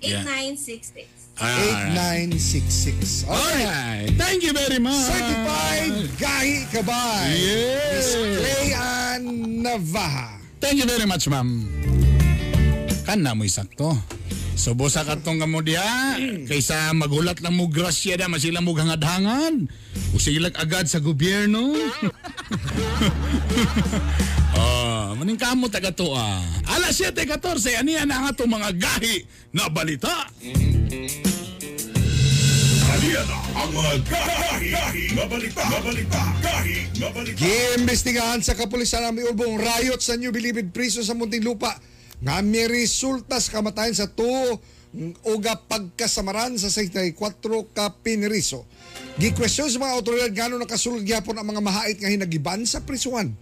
[0.00, 1.13] 0917-143-8966.
[1.38, 3.26] 8966.
[3.26, 3.34] Ah.
[3.34, 3.34] Okay.
[3.34, 4.10] Alright.
[4.14, 5.10] Thank you very much.
[5.10, 7.26] Certified Gahi Kabay.
[7.34, 7.90] Yes.
[7.90, 9.22] Miss Clean
[9.66, 10.38] Navaja.
[10.62, 11.66] Thank you very much, ma'am.
[13.04, 13.98] Kan na mo isakto.
[14.54, 16.14] So bosa ka tong kamo diha
[16.46, 19.66] kaysa magulat lang mo grasya da masila mo hangad-hangan.
[20.14, 21.74] Usilag agad sa gobyerno.
[24.54, 24.73] Oh,
[25.14, 26.42] maning kamo taga to ah.
[26.74, 30.12] Alas 7:14 ani ana ang ato mga gahi na balita.
[32.94, 37.38] Halian na ang mga gahi, gahi, nga balita, nga balita, gahi, nga balita.
[37.38, 41.74] Giimbestigahan sa kapulisan ang miulbong riot sa New Bilibid Prison sa Muntinlupa
[42.22, 44.62] nga may resulta sa kamatayan sa tuo
[45.26, 47.18] uga pagkasamaran sa 64
[47.74, 48.62] ka piniriso.
[49.18, 53.34] Gikwestiyon sa mga otoridad gano'n nakasulod gyapon ang mga mahait nga hinagiban sa prisuhan.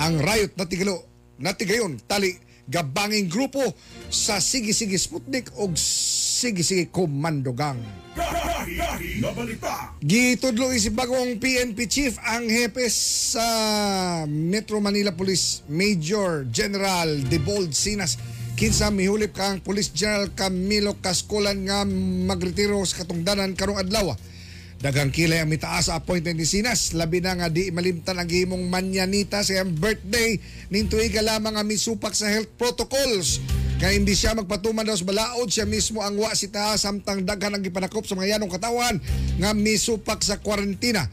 [0.00, 1.09] Ang riot na tigalo,
[1.40, 2.36] natigayon, tali,
[2.70, 3.64] gabanging grupo
[4.12, 7.80] sa Sige-Sige Sputnik o Sige-Sige Komando Gang.
[10.04, 13.42] Gitudlo isip bagong PNP chief ang hepe sa
[14.28, 18.20] Metro Manila Police Major General Debold Sinas
[18.54, 21.82] kinsa mihulip kang Police General Camilo Cascolan nga
[22.28, 24.12] magretiro sa katungdanan karong adlaw.
[24.80, 26.96] Dagang kilay ang mitaas appointment ni Sinas.
[26.96, 30.40] Labi na nga di malimtan ang gihimong manyanita sa iyang birthday.
[30.72, 33.44] Nintuiga lamang ang misupak sa health protocols.
[33.76, 37.60] Kaya hindi siya magpatuman daw sa balaod, siya mismo ang wa si samtang daghan ang
[37.60, 38.96] gipanakop sa mga yanong katawan
[39.36, 41.04] nga misupak sa kwarentina.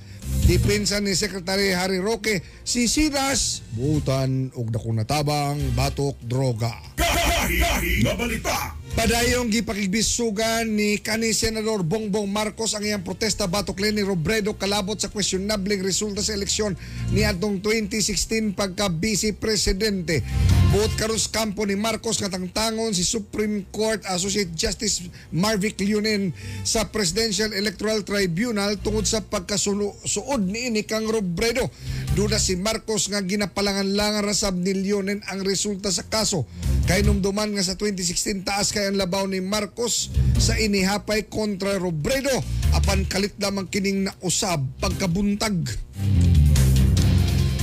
[0.48, 6.72] Dipinsan ni Secretary Harry Roque, si Sinas, butan og dakong natabang, batok, droga.
[6.96, 8.60] Gahi, gahi, nga balita.
[8.98, 15.14] Padayong gipakigbisugan ni kani Senador Bongbong Marcos ang iyang protesta batok ni Robredo kalabot sa
[15.14, 16.74] questionableng resulta sa eleksyon
[17.14, 20.26] ni atong 2016 pagka vice presidente.
[20.74, 26.34] Buot karus kampo ni Marcos nga tangtangon si Supreme Court Associate Justice Marvic Leonin
[26.66, 31.70] sa Presidential Electoral Tribunal tungod sa pagkasuod ni ini kang Robredo.
[32.18, 36.50] Duda si Marcos nga ginapalangan-langan rasab ni Leonin ang resulta sa kaso.
[36.90, 40.08] Kay numduman nga sa 2016 taas kay ang labaw ni Marcos
[40.40, 42.32] sa inihapay kontra Robredo
[42.72, 45.68] apan kalit lamang kining nausab pagkabuntag.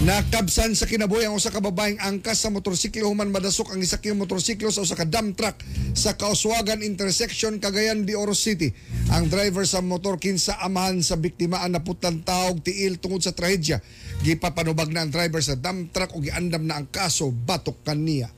[0.05, 4.21] Nakabsan sa kinabuhi ang usa ka babaeng angkas sa motorsiklo human madasok ang isa kang
[4.21, 5.57] motorsiklo sa usa ka dump truck
[5.97, 8.69] sa Kauswagan intersection Cagayan de Oro City.
[9.17, 13.81] Ang driver sa motor kinsa amahan sa biktima ang naputan tawag tiil tungod sa trahedya.
[14.21, 18.29] Gipapanubag na ang driver sa dump truck o giandam na ang kaso batok kaniya.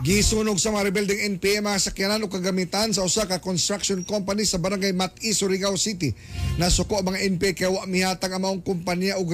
[0.00, 4.56] Gisunog sa mga rebelding NPA mga sakyanan o kagamitan sa usa ka construction company sa
[4.56, 6.16] barangay Mati, Surigao City.
[6.56, 9.28] Nasuko ang mga NPA kaya wa mihatag ang maong kumpanya og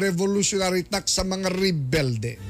[0.49, 2.41] revolutionary tax sa mga rebelde.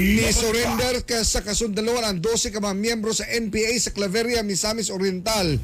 [0.00, 4.88] Ni surrender ka sa kasundaluhan ang 12 ka mga miyembro sa NPA sa Claveria, Misamis
[4.88, 5.60] Oriental.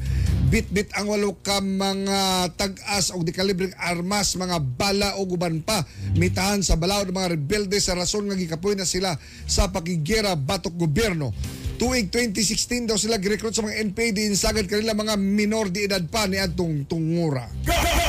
[0.47, 5.81] Bit-bit ang walo ka mga tag-as o dekalibreng armas, mga bala o guban pa.
[6.13, 9.17] Mitahan sa balaod ng mga rebelde sa rason nga gikapoy na sila
[9.49, 11.33] sa pakigera batok gobyerno.
[11.77, 16.01] Tuig 2016 daw sila girecruit sa mga NPA din sagad kanila mga minor di edad
[16.09, 17.45] pa ni atong tungura.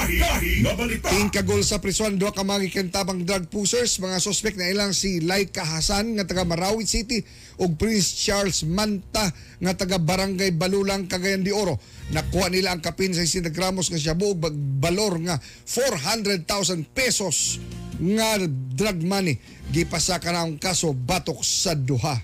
[0.09, 1.13] Gahi nga balita.
[1.13, 5.21] Ing kagol sa prisuan duha ka mga gikantabang drug pushers, mga suspect na ilang si
[5.21, 7.21] Laika Hasan nga taga Marawi City
[7.61, 9.29] ug Prince Charles Manta
[9.61, 11.77] nga taga Barangay Balulang Cagayan de Oro.
[12.17, 14.49] Nakuha nila ang kapin sa 60 gramos nga shabu ug
[14.81, 15.37] balor nga
[15.69, 17.61] 400,000 pesos
[18.01, 18.41] nga
[18.73, 19.37] drug money.
[19.69, 22.17] Gipasaka na ang kaso batok sa duha.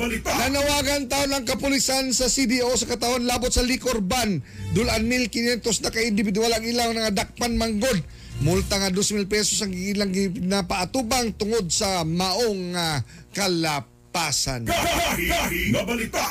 [0.00, 0.32] Balita.
[0.32, 4.40] Nanawagan taon ng kapulisan sa CDO sa katawan labot sa liquor ban.
[4.72, 8.00] Dulan 1,500 na ka individual ang ilang nga dakpan manggod.
[8.40, 10.08] Multa nga 2,000 pesos ang ilang
[10.40, 13.04] napaatubang tungod sa maong nga
[13.36, 14.64] kalapasan.
[14.64, 16.26] Gahi nga balita.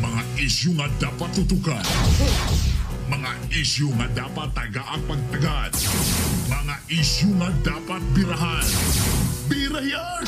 [0.00, 1.84] Mga isyu nga dapat tutukan.
[3.12, 5.76] Mga isyu nga dapat tagaang pagtagad.
[6.48, 8.00] Mga isyu nga dapat
[9.50, 10.22] Birayan!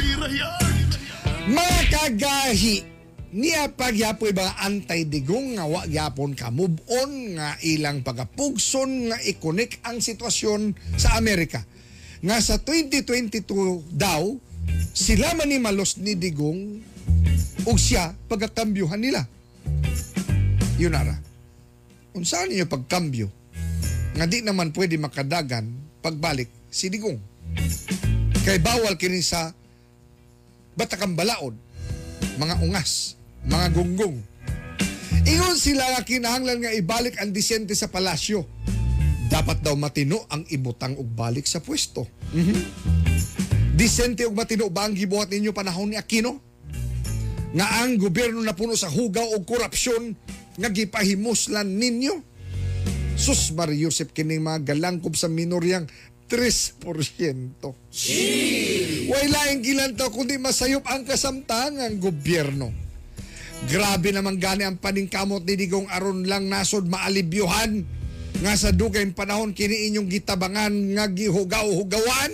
[0.00, 0.88] Birayan!
[1.44, 2.80] Mga kagahi,
[3.36, 9.84] niya pagyapoy ba antay-digong nga wa gyapon ka move on nga ilang pagapugson nga ikonik
[9.84, 11.60] ang sitwasyon sa Amerika.
[12.24, 14.24] Nga sa 2022 daw,
[14.96, 16.80] sila man ni malos ni Digong
[17.68, 19.28] ug siya pagkakambyuhan nila.
[20.80, 21.20] Yun ara.
[22.16, 23.28] Unsaan niyo pagkambyo?
[24.16, 25.68] Nga di naman pwede makadagan
[26.00, 27.20] pagbalik si Digong.
[28.46, 29.50] Kay bawal kini sa
[30.78, 31.58] batakang balaod,
[32.38, 34.22] mga ungas, mga gunggong.
[35.26, 38.46] Ingon sila nga kinahanglan nga ibalik ang disyente sa palasyo.
[39.26, 42.06] Dapat daw matino ang ibutang og balik sa pwesto.
[42.30, 42.58] Mhm.
[43.74, 46.38] Disente og matino ba ang gibuhat ninyo panahon ni Aquino?
[47.50, 50.14] Nga ang gobyerno na puno sa hugaw o korupsyon
[50.54, 52.14] nga gipahimuslan ninyo?
[53.18, 55.90] Sus Mario Josep kining mga galangkob sa minoryang
[56.26, 56.82] 3%.
[59.06, 62.74] Way laing gilantaw kundi masayop ang kasamtangang gobyerno.
[63.70, 67.88] Grabe naman gani ang paningkamot ni Digong aron lang nasod maalibyuhan
[68.44, 72.32] nga sa dugay panahon kini inyong gitabangan nga gihugaw-hugawan.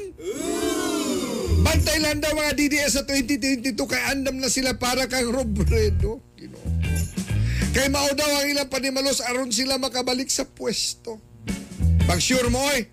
[1.63, 6.19] Bantay lang daw mga DDS sa 2022 kay andam na sila para kang Robredo.
[6.35, 6.69] Ginoo.
[7.73, 11.23] Kay mao daw ang ilang panimalos aron sila makabalik sa pwesto.
[12.03, 12.91] Pag sure mo eh,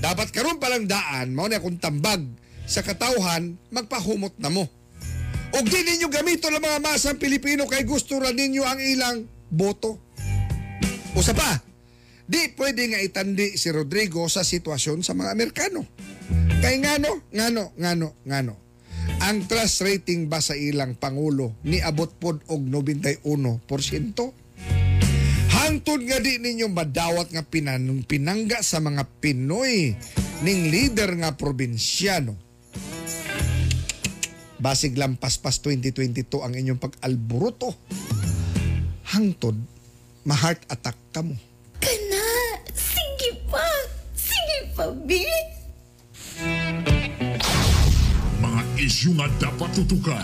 [0.00, 2.22] dapat karon palang daan, mao na kung tambag
[2.66, 4.66] sa katawhan, magpahumot na mo.
[5.54, 9.16] O di ninyo gamito ng mga masang Pilipino kay gusto ra ninyo ang ilang
[9.48, 10.02] boto.
[11.16, 11.62] Usa pa,
[12.28, 15.86] di pwede nga itandi si Rodrigo sa sitwasyon sa mga Amerikano.
[16.60, 18.54] Kay ngano, ngano, ngano, ngano.
[19.22, 24.45] Ang trust rating ba sa ilang Pangulo ni abot pod og 91%?
[25.66, 29.98] Hangtod nga di ninyo madawat nga pinanong pinangga sa mga Pinoy
[30.46, 32.38] ning leader nga probinsyano.
[34.62, 37.74] Basig lampas-pas 2022 ang inyong pag-alburuto.
[39.10, 39.58] Hangtod,
[40.22, 41.34] ma-heart attack ka mo.
[41.82, 42.62] Kana!
[42.70, 43.66] Sige pa!
[44.14, 45.18] Sige pa, B!
[48.38, 50.22] Mga isyu nga dapat tutukan.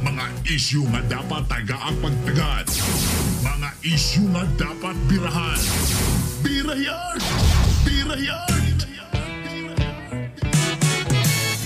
[0.00, 2.64] Mga isyu nga dapat tagaang pagtagad.
[3.44, 5.60] Mga isyu nga dapat birahan.
[6.40, 7.20] Bira yan!
[7.84, 8.64] Bira yan!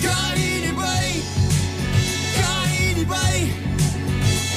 [0.02, 1.22] Kan inibay!
[2.34, 3.38] Kan inibay!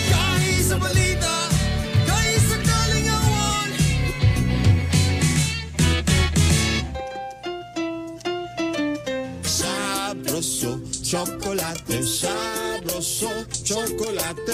[0.10, 1.36] Kan sa balita!
[9.48, 13.32] Sabroso, chocolate sabroso
[13.68, 14.48] chocolate,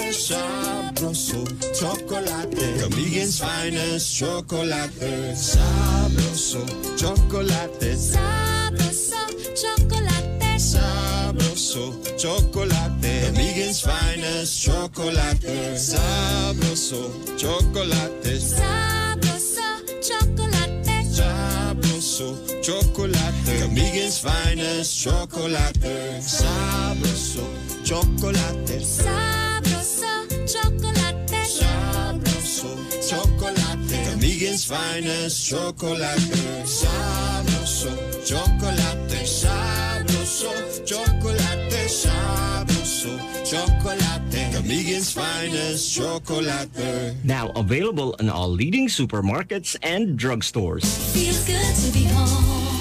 [2.80, 9.20] Camigen's finest chocolate, sabroso, chocolate, Sabroso,
[9.54, 10.58] chocolate.
[10.58, 19.68] sabroso, chocolate, Camigen's finest chocolate, sabroso, chocolate, Sabroso,
[20.02, 21.04] chocolate.
[21.06, 27.44] sabroso, chocolate, Camigen's finest chocolate, sabroso,
[27.84, 28.80] chocolate.
[28.80, 30.12] Sabroso,
[30.48, 31.28] chocolate.
[31.44, 32.70] Sabroso
[33.08, 34.04] chocolate.
[34.08, 36.18] Camigen's finest chocolate.
[36.64, 37.92] Sabroso
[38.24, 39.26] chocolate.
[39.26, 40.52] Sabroso
[40.86, 41.86] chocolate.
[41.86, 43.12] Sabroso
[43.44, 44.52] chocolate.
[44.52, 47.14] Camigen's finest chocolate.
[47.22, 50.86] Now available in all leading supermarkets and drugstores.
[51.12, 52.73] Feels good to be home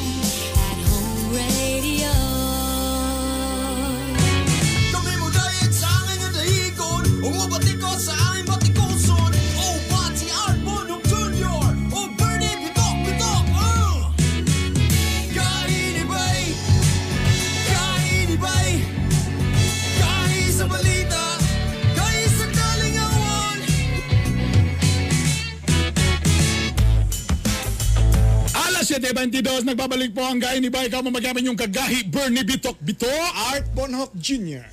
[29.23, 33.07] 22, nagbabalik po ang gayon ni Baikaw mamagamin yung kagahi Bernie Bitok Bito
[33.55, 34.67] Art Bonhoc Jr.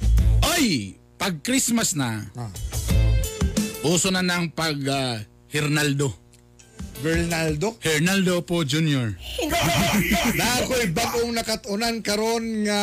[0.58, 0.98] Oy!
[1.14, 2.50] Pag Christmas na, ah.
[3.86, 5.22] uso na ng pag uh,
[5.54, 6.10] Hernaldo.
[6.98, 7.78] Bernaldo?
[7.78, 9.14] Hernaldo po Jr.
[10.40, 12.80] na ako'y bagong nakatunan karon nga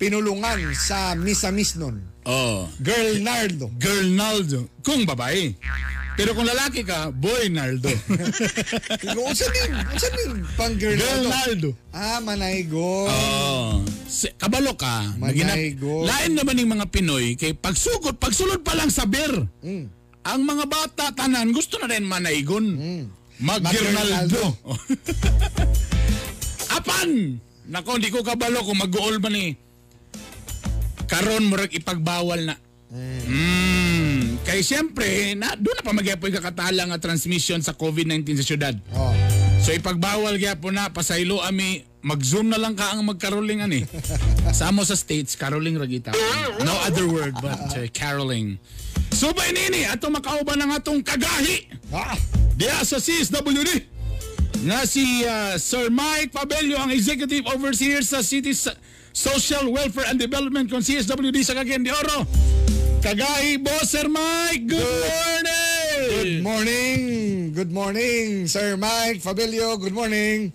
[0.00, 2.00] pinulungan sa misa-miss nun.
[2.24, 2.64] Oh.
[2.80, 3.68] Girlnaldo.
[3.76, 4.72] Girlnaldo.
[4.80, 5.52] Kung babae.
[6.20, 7.88] Pero kung lalaki ka, Boy Naldo.
[9.24, 9.72] Unsa din?
[9.72, 11.32] Unsa din pang girl Girl?
[11.32, 11.72] Naldo.
[11.96, 13.08] Ah, manaygo.
[13.08, 15.16] Oh, si, kabalo ka.
[15.16, 16.04] Manaygo.
[16.04, 19.32] lain naman ng mga Pinoy kay pagsugod, pagsulod pa lang sa beer.
[19.64, 19.88] Mm.
[20.20, 22.68] Ang mga bata tanan gusto na rin manaygon.
[22.68, 23.04] Mm.
[23.40, 24.60] Mag-Gernaldo.
[26.76, 27.40] Apan!
[27.64, 29.56] Nako, hindi ko kabalo kung mag-goal ba ni.
[31.08, 32.60] Karon murag ipagbawal na.
[32.92, 33.69] Mm.
[34.44, 38.74] Kay siyempre, na, doon na pa magyapoy kakatala nga transmission sa COVID-19 sa syudad.
[38.96, 39.12] Oh.
[39.60, 43.84] So ipagbawal kaya po na pasaylo ami mag-zoom na lang ka ang magcaroling ani.
[44.56, 46.16] sa amo sa states caroling ragita.
[46.64, 48.56] No other word but uh, caroling.
[49.12, 52.16] So ba nini ato makauban ng atong kagahi Ah,
[52.56, 53.84] diya sa CSWD
[54.64, 58.56] nga si uh, Sir Mike Pabello ang Executive Overseer sa City
[59.12, 62.24] Social Welfare and Development con CSWD sa Cagayan de Oro.
[63.00, 66.04] Kagahi boss Sir Mike, good morning.
[66.12, 66.98] good morning.
[67.50, 69.80] Good morning, Sir Mike Fabelio.
[69.80, 70.52] Good morning.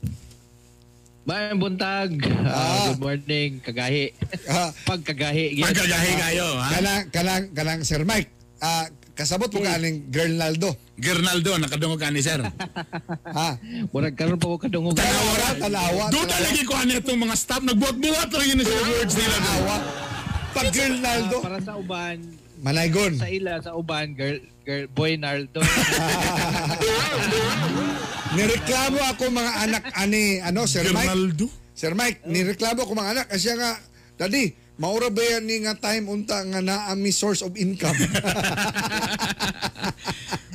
[1.25, 2.21] Mayang buntag.
[2.45, 2.53] Ah.
[2.53, 4.13] Ah, good morning, kagahi.
[4.45, 4.69] Ah.
[4.89, 5.57] Pagkagahi.
[5.57, 5.65] yes.
[5.65, 6.69] Pagkagahi kayo ha.
[6.69, 8.29] Kanang kanang kanang Sir Mike.
[8.61, 8.85] Ah,
[9.17, 10.77] kasabot mo kaning Girl Naldo.
[11.01, 12.45] Gernaldo nakadungog ka ni Sir.
[13.25, 13.57] Ha?
[13.91, 14.93] Murag karon pa ko kadungog.
[14.93, 16.05] Tanawa, tanawa.
[16.13, 19.33] Doon talaga ko ano itong mga staff, nagbuhat-buhat lang yun sa words nila.
[19.41, 19.75] Tanawa.
[20.55, 21.37] Pag Girl Naldo.
[21.43, 22.17] para sa uban,
[22.63, 23.19] Manaygon.
[23.19, 25.59] sa ila sa uban, girl, girl boy Nardo.
[28.35, 31.07] Nireklamo ako mga anak ani ano Sir Mike.
[31.07, 31.45] Gernaldo?
[31.75, 33.75] Sir Mike, nireklamo ko mga anak kasi nga
[34.15, 37.95] Daddy, maura ba yan ni nga time unta nga naa mi source of income?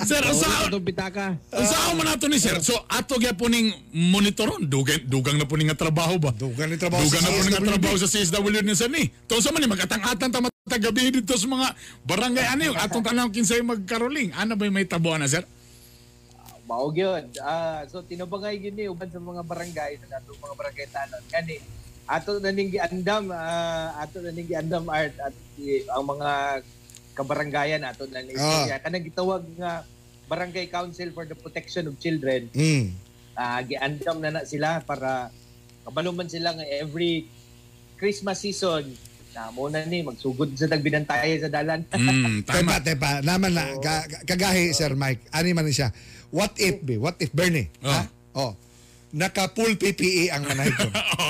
[0.01, 0.73] Sir, Sa saan?
[0.73, 1.37] itong pitaka.
[1.53, 2.57] Ang saan mo nato ni Sir?
[2.65, 4.65] So, ato kaya po ning monitoron.
[4.65, 6.33] Dugang, dugang na po ning trabaho ba?
[6.33, 9.13] Dugan ni trabaho Dugang sa na po ning trabaho sa CSW ni Sir ni.
[9.29, 11.69] Tungsa man ni magatang-atang tama tagabi dito sa mga
[12.07, 14.33] barangay ano yung atong tanang kinsay magkaroling.
[14.33, 15.45] Ano ba yung may tabuan na Sir?
[16.65, 17.27] Mao gyud.
[17.43, 21.23] Ah, so tinubangay gyud ni uban sa mga barangay sa ato mga barangay tanon.
[21.27, 21.55] Kani
[22.07, 25.35] ato na ning giandam ah, ato na ning giandam art at
[25.91, 26.29] ang mga
[27.21, 28.81] kabarangayan ato na ning Ah.
[28.81, 29.85] kanang gitawag nga
[30.25, 32.49] Barangay Council for the Protection of Children.
[32.51, 32.95] Mm.
[33.35, 35.29] Ah, giandam na na sila para
[35.83, 37.27] kabalo man sila nga every
[37.97, 38.89] Christmas season
[39.31, 41.83] na mo na ni magsugod sa tagbinantay sa dalan.
[41.85, 42.11] Tepa,
[42.49, 42.79] tama.
[42.81, 43.11] tepa.
[43.21, 43.75] Naman na.
[43.77, 45.29] Ka- kagahi, Sir Mike.
[45.31, 45.91] Ani man ni siya.
[46.31, 46.95] What if, be?
[46.95, 47.67] What if, Bernie?
[47.81, 48.07] Ha?
[48.33, 48.55] Oh.
[49.11, 50.87] Naka-full PPE ang manay ko.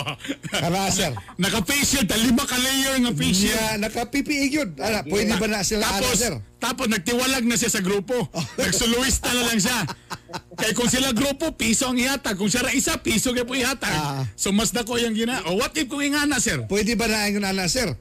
[0.52, 1.16] Kara, sir.
[1.40, 3.56] Naka-face shield, lima ka layer nga face shield.
[3.56, 4.68] Niya, naka-PPE yun.
[4.76, 6.34] Ala, pwede ba na sila, ala, Tapos, sir?
[6.60, 8.12] tapos nagtiwalag na siya sa grupo.
[8.60, 9.80] Nagsuluista na lang siya.
[10.54, 12.36] Kaya kung sila grupo, piso ang ihatag.
[12.36, 13.96] Kung siya ra isa, piso kaya po ihatag.
[13.96, 14.28] Ah.
[14.36, 15.40] So mas dako yung gina.
[15.48, 16.60] O what if kung ingana, sir?
[16.68, 17.96] Pwede ba na ang ala, sir?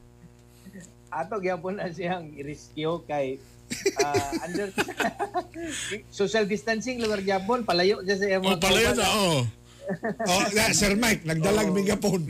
[1.10, 3.42] ato gyapon na siyang i-rescue kay
[3.98, 4.70] ah, under
[6.14, 9.10] social distancing lugar gyapon palayo siya sa O mga pala yun, kauban.
[9.10, 9.38] oo.
[10.30, 12.30] Oh, na, Sir Mike, nagdalag megapon.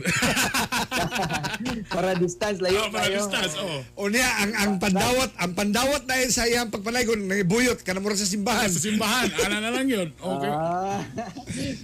[1.94, 3.16] para distance layo Oh, para tayo.
[3.20, 3.80] distance, oh.
[4.00, 8.16] o niya, ang, ang pandawat, ang pandawat dahil sa iyang pagpanaygon, nagibuyot ka na mura
[8.16, 8.72] sa simbahan.
[8.72, 10.08] Sa simbahan, ana na lang yun.
[10.16, 10.50] Okay.
[10.50, 11.04] Ah.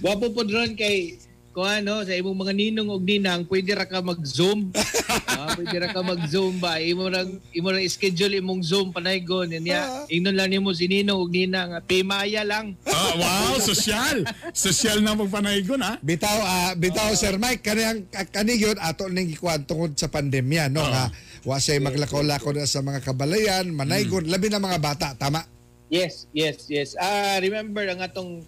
[0.01, 1.21] Gwapo po dron kay
[1.57, 4.69] kung ano, sa imong mga ninong og ninang, pwede ra ka mag-zoom.
[5.33, 6.77] ah, pwede ra ka mag-zoom ba?
[6.77, 10.05] Imo ra imo ra schedule imong zoom panaygon niya.
[10.05, 12.77] Ingnon lang nimo si ninong og ninang, ah, pimaya lang.
[12.85, 14.21] Ah, wow, sosyal.
[14.53, 15.97] Sosyal na magpanaygon, ha?
[15.97, 20.85] Bitaw, ah, bitaw Sir Mike, kaniyang kanigyon ato ning gikuan tungod sa pandemya, no?
[20.85, 21.09] Nga,
[21.41, 25.41] wa say maglakaw-lakaw na sa mga kabalayan, manaygon, labi na mga bata, tama?
[25.89, 26.93] Yes, yes, yes.
[27.01, 28.45] Ah, remember ang atong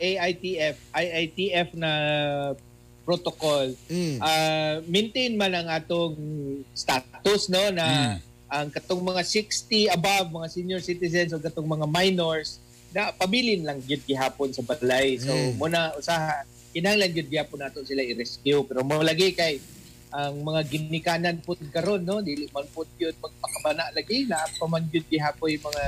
[0.00, 1.92] AITF, IITF na
[3.04, 3.74] protocol.
[3.92, 4.16] Mm.
[4.18, 6.16] Ah, maintain man ang atong
[6.72, 8.16] status no na
[8.50, 12.58] ang katong mga 60 above mga senior citizens o katong mga minors
[12.90, 15.20] na pabilin lang gyud gihapon sa balay.
[15.20, 15.54] So Mm.
[15.60, 16.42] muna usaha
[16.74, 19.58] kinahanglan gyud gihapon nato sila i-rescue pero mo lagi kay
[20.10, 24.86] ang mga ginikanan pud karon no dili man pud gyud magpakabana lagi na pa man
[24.90, 25.06] yung
[25.62, 25.84] mga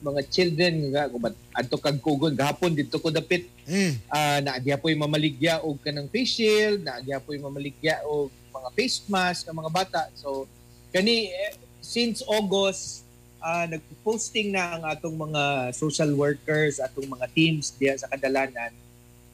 [0.00, 3.94] mga children nga kubat adto kag kugon gahapon dito ko dapit Mm.
[4.10, 8.68] uh, naagya po yung mamaligya og kanang face shield, naagya po yung mamaligya og mga
[8.74, 10.02] face mask ng mga bata.
[10.18, 10.50] So
[10.90, 13.06] kani eh, since August
[13.38, 18.74] uh, nagpo-posting na ang atong mga social workers, atong mga teams diya sa kadalanan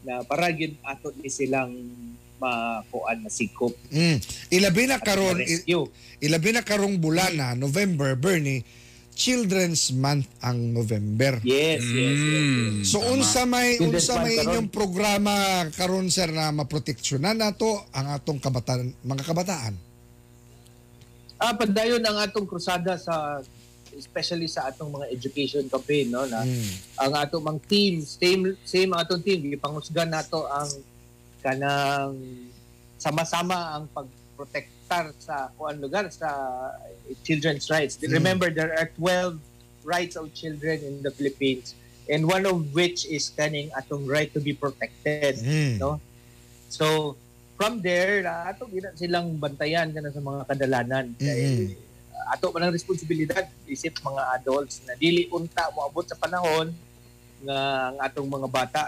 [0.04, 1.72] na para gyud ato ni silang
[2.36, 4.20] makuan masikop Mm.
[4.52, 5.40] Ilabi na karon,
[6.20, 8.60] ilabi na karong bulan na November, Bernie,
[9.16, 11.40] Children's Month ang November.
[11.40, 12.18] Yes, yes, yes.
[12.20, 12.44] yes.
[12.44, 13.10] Mm, So tama.
[13.16, 14.46] unsa may Children's unsa Month may karon.
[14.46, 15.34] inyong programa
[15.72, 19.74] karon sir na maproteksyonan nato ang atong kabataan mga kabataan.
[21.36, 23.40] Ah, padayon ang atong krusada sa
[23.92, 26.68] especially sa atong mga education campaign no na Mm.
[26.98, 30.68] ang ato mang team same same ang atong team gipangusgan nato ang
[31.40, 32.12] kanang
[32.94, 33.88] sama-sama ang
[34.86, 36.30] pagprotektar sa kuan lugar sa
[37.26, 37.98] children's rights.
[37.98, 38.12] Mm.
[38.14, 39.38] Remember there are 12
[39.84, 41.74] rights of children in the Philippines
[42.06, 45.78] and one of which is kaning atong right to be protected Mm.
[45.82, 45.98] no
[46.70, 47.14] so
[47.58, 51.74] from there na ato gina silang bantayan kana sa mga kadalanan kay
[52.30, 56.70] ato man ang responsibilidad isip mga adults na dili unta moabot sa panahon
[57.42, 58.82] nga ang atong mga bata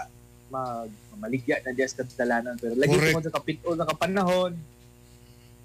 [0.51, 4.55] mag maligya na diya sa kadalanan pero lagi ko sa kapitol na kapanahon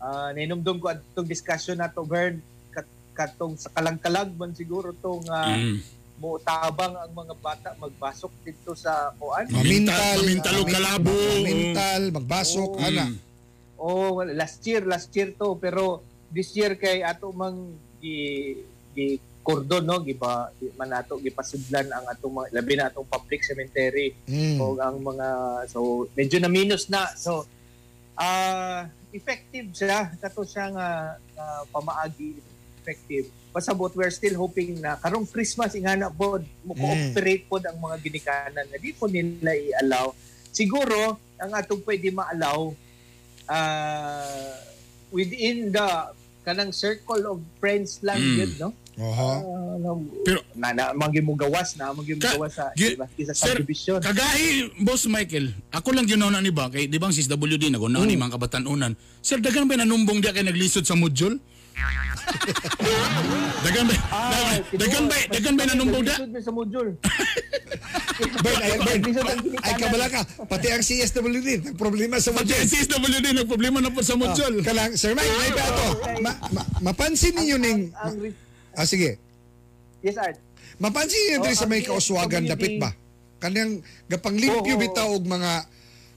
[0.05, 2.36] ah nainumdum ko atong discussion nato Bern
[2.68, 2.84] kat-
[3.14, 5.80] katong sa kalang-kalag man siguro tong uh, Mm.
[6.14, 11.11] mo tabang ang mga bata magbasok dito sa kuan Mamintal, Mamintal o kalabo.
[11.11, 12.80] Mamintal, magbasok, Oo.
[12.80, 13.11] ana.
[13.76, 16.00] Oh, well, last year, last year to, pero
[16.30, 17.59] this year kay ato mang
[17.98, 18.55] gi
[18.90, 19.07] gi
[19.40, 24.57] cordon no giba man ato gipasudlan ang atong mga labi na atong public cemetery Mm.
[24.57, 25.28] o ang mga
[25.66, 25.78] so
[26.11, 27.44] medyo na minus na so
[28.14, 30.10] ah effective siya.
[30.18, 32.34] Kato siya nga nga pamaagi
[32.82, 33.30] effective.
[33.54, 38.66] Pasabot we're still hoping na karong Christmas ingana po mo cooperate pod ang mga ginikanan
[38.66, 40.10] nga di po nila i-allow.
[40.50, 42.74] Siguro ang atong pwede ma-allow
[43.46, 44.58] ah
[45.14, 45.88] within the
[46.42, 48.36] kanang circle of friends lang Mm.
[48.40, 49.30] yun no Oho.
[49.34, 49.40] Ah,
[49.76, 49.90] na,
[50.22, 53.99] Pero- na, na manggi mo gawas na manggi mo Ka- gawas sa gi- sa subdivision
[53.99, 58.38] kagahi, Boss Michael, ako lang ginauna ni ba, kay di bang CSWD, nagunaon ni mga
[58.38, 58.95] kabatanunan.
[59.18, 61.42] Sir, dagan ba nanumbong diya kay naglisod sa module?
[63.66, 66.95] dagan ba, Ah, dagan ba, dagan ba nanumbong na sa module.
[68.14, 72.62] Bern, ay, Bern, ang ay kabala ka, pati ang CSWD, nagproblema sa Pati module.
[72.62, 74.62] ang CSWD, nagproblema na po sa module.
[74.62, 75.86] Ah, kalang, Sir Mike, may ba ito?
[76.22, 78.38] Ma, ma, mapansin ninyo ning, Ang re-
[78.75, 79.16] ah sige,
[80.01, 80.37] Yes, Art.
[80.77, 82.93] mapansin ninyo Oh, sa may kauswagan dapit ba?
[83.39, 84.83] Kanang gapanglimpyo Oo, oo.
[84.83, 85.53] bitaw og mga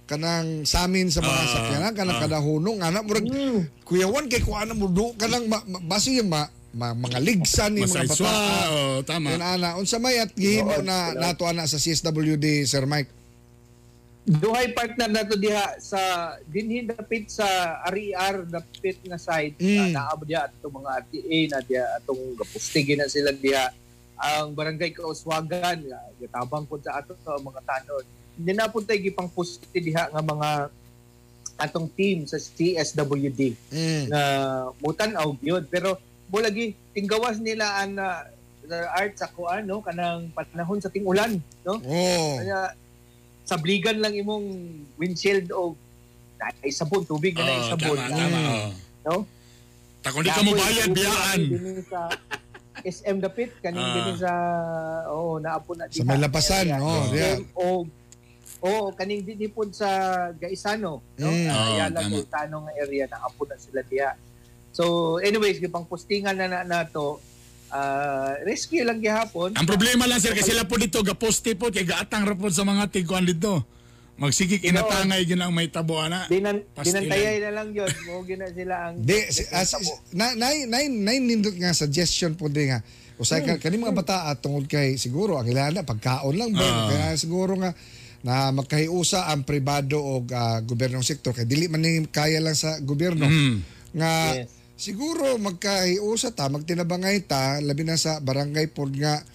[0.05, 3.83] kanang samin sa mga Ah, sakyanan kanang kadahunong ana murag Mm.
[3.83, 7.83] kuyawan kay kuana mo do kanang ma, ma, basi yung ma, ma, mga ligsan ni
[7.83, 8.31] mga bata.
[8.69, 9.31] oh, tama.
[9.31, 13.11] Yan ana unsa may at gihimo na nato ana sa CSWD Sir Mike.
[14.27, 15.95] Duhay partner nato diha sa
[16.43, 17.47] dinhi dapit sa
[17.87, 19.95] RER dapit nga side Mm.
[19.95, 23.71] na naabo diha atong mga RTA na diha atong gapustige na sila diha
[24.19, 28.03] ang barangay Kauswagan nga gitabang pud sa ato sa mga tanon.
[28.35, 30.49] Hindi na pud tay gipang puste diha nga mga
[31.57, 33.55] atong team sa CSWD.
[33.71, 34.11] Mm.
[34.11, 34.19] na
[34.77, 35.95] mutan og yun pero
[36.27, 38.27] mo lagi tinggawas nila ang uh,
[38.91, 42.35] art sa kuan no kanang panahon sa ting-ulan no Oh.
[42.35, 42.75] kaya
[43.47, 44.45] sabligan lang imong
[44.95, 45.73] windshield o
[46.61, 48.39] ay sabon tubig na Oh, oh, sabon tama, tama.
[48.43, 48.69] oh.
[49.03, 49.15] no
[49.97, 51.41] Takon di ka mo bayad, biyaan.
[51.83, 51.99] Sa
[52.79, 53.93] SM dapit kaning Ah.
[53.93, 54.31] dini sa
[55.09, 57.37] oh naapo na Sa may lapasan, oh, SM yeah.
[57.55, 57.87] o
[58.57, 59.85] Oo, kaning dinipod sa
[60.33, 61.27] Gaisano, no?
[61.29, 61.45] Mm.
[61.45, 61.49] Mm.
[61.51, 62.09] Ayala tama.
[62.15, 64.17] Gaisano nga area na apo na sila diha.
[64.73, 64.83] So
[65.17, 67.21] anyways, gipang postingan na na nato
[67.69, 69.53] ah, rescue lang gihapon.
[69.53, 72.61] Ang problema lang sir kasi sila po dito gaposte po kay gaatang ra po sa
[72.61, 73.63] mga tigkuan dito.
[74.17, 76.25] Magsigik inatangay gyud ang may tabo ana.
[76.25, 77.05] Dinan, Pastilan.
[77.05, 77.85] dinantayay na lang yun.
[78.07, 79.77] Mo gina sila ang Di, si, as,
[80.09, 82.81] na, nine, nine, nine nindot nga suggestion po din nga.
[83.15, 86.85] Usay ka, kani mga bata at tungod kay siguro ang ilana pagkaon lang ba Ah.
[86.87, 87.73] kaya siguro nga
[88.19, 92.77] na magkahiusa ang pribado o ah, gobyernong sektor kay dili man ni kaya lang sa
[92.79, 93.55] gobyerno Mm.
[93.93, 94.49] nga Yes.
[94.77, 99.25] Siguro magkahiusa ta magtinabangay ta labi na sa barangay pod nga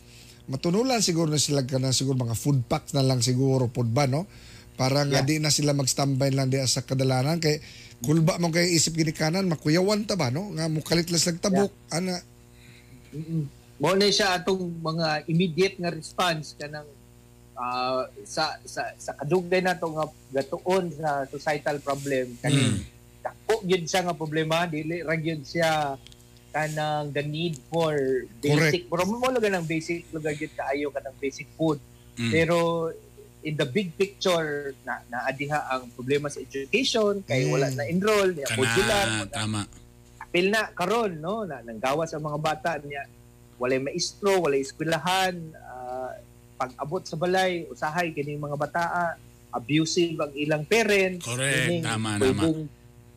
[0.46, 4.06] matunulan siguro na sila ka na siguro mga food packs na lang siguro pod ba
[4.06, 4.30] no?
[4.78, 7.38] Para nga di na sila mag-standby lang di sa kadalanan.
[7.38, 7.60] Kay
[8.02, 10.50] kulba mo kay isip gini kanan makuyawan ta ba no?
[10.54, 12.18] Nga mukalit lang sa tabok ana.
[13.12, 13.44] Mm-mm.
[13.78, 16.88] Mo na siya atong mga immediate nga response kanang
[17.58, 22.82] ah, sa sa sa kadugay nato nga gatuon sa societal problem kani
[23.22, 25.94] dako gyud siya nga problema dili ra gyud siya
[26.50, 27.94] kanang the need for
[28.36, 31.78] basic pero mo lang ng basic lugar gyud kaayo kanang basic food
[32.12, 32.28] Mm.
[32.28, 32.56] pero
[33.40, 37.50] in the big picture na naadiha ang problema sa education kay Mm.
[37.50, 39.60] wala na enroll niya modular Kana tama.
[40.20, 43.08] apil na karon no na nanggawa sa mga bata niya
[43.56, 46.12] walay maestro walay eskwelahan ah,
[46.54, 49.16] pag-abot sa balay usahay kining mga bataa
[49.50, 51.48] abusive ang ilang parents Correct.
[51.64, 52.68] kining Tama, pwedeng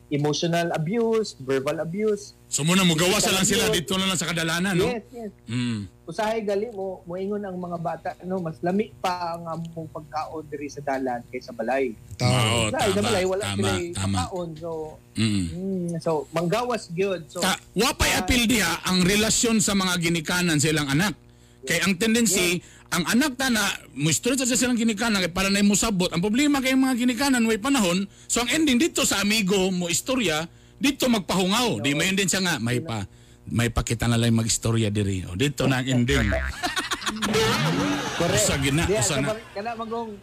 [0.08, 4.26] emotional abuse verbal abuse So muna mo gawa sa lang sila dito na lang sa
[4.26, 4.86] kadalanan no.
[4.86, 5.90] yes yes Mm.
[6.06, 10.68] usahay gali mo moingon ang mga bata no mas lami pa ang among pagkaon diri
[10.68, 13.08] sa dalan kaysa balay tao Oo, usahay sa tama.
[13.08, 14.16] balay wala Tama, tama.
[14.22, 14.72] pagkaon so
[15.16, 15.46] Mm.
[15.50, 20.70] mm, so manggawas gyud so Ta, wapay apil diha ang relasyon sa mga ginikanan sa
[20.70, 21.16] ilang anak.
[21.64, 22.60] Kay ang tendency,
[22.96, 26.08] ang anak ta na muistro sa silang ginikanan kay para na mo sabot.
[26.16, 30.48] Ang problema kay mga ginikanan way panahon, so ang ending dito sa amigo mo istorya,
[30.80, 31.84] dito magpahungaw.
[31.84, 33.04] Di mayon din siya nga may pa
[33.46, 35.28] may pakita na lang mag-istorya diri.
[35.28, 36.32] O dito na ang ending.
[38.16, 38.48] Correct.
[38.48, 39.36] Usa gina, Diya, usa sa na.
[39.54, 40.16] Kana magong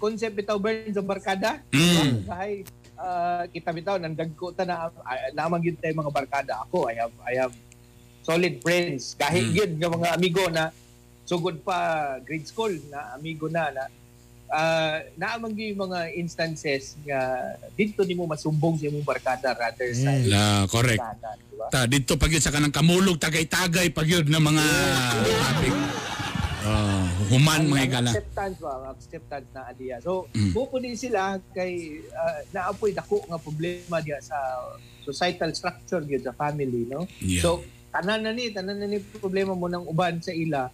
[0.00, 1.50] concept bitaw burn sa barkada.
[1.74, 2.24] Mm.
[2.24, 2.64] Sahay
[2.96, 6.62] ah, kita bitaw nang dagko ta na uh, naman gyud tay mga barkada.
[6.70, 7.54] Ako I have I have
[8.22, 9.18] solid friends.
[9.18, 9.52] Kahit Mm.
[9.52, 10.72] gyud nga mga amigo na
[11.30, 11.78] sugod pa
[12.20, 13.86] grade school na amigo na na
[14.50, 17.20] uh, naamang yung mga instances nga
[17.72, 20.26] dito nimo masumbong sa imong barkada rather sa Mm.
[20.26, 20.98] La, correct.
[20.98, 21.66] barkada, di ba?
[21.70, 24.64] Ta dito pag yun sa kanang kamulog tagay-tagay pag yun ng mga
[25.22, 25.74] topic.
[26.60, 28.10] Ah, human mga igala.
[28.10, 30.50] acceptance ba acceptance na adiya so Mm.
[30.50, 30.76] mm.
[30.76, 31.20] din sila
[31.54, 31.72] kay
[32.10, 34.36] uh, naapoy dako nga problema diya sa
[35.00, 37.40] societal structure gyud sa family no Yeah.
[37.40, 40.68] so tanan na ni tanan na ni problema mo ng uban sa ila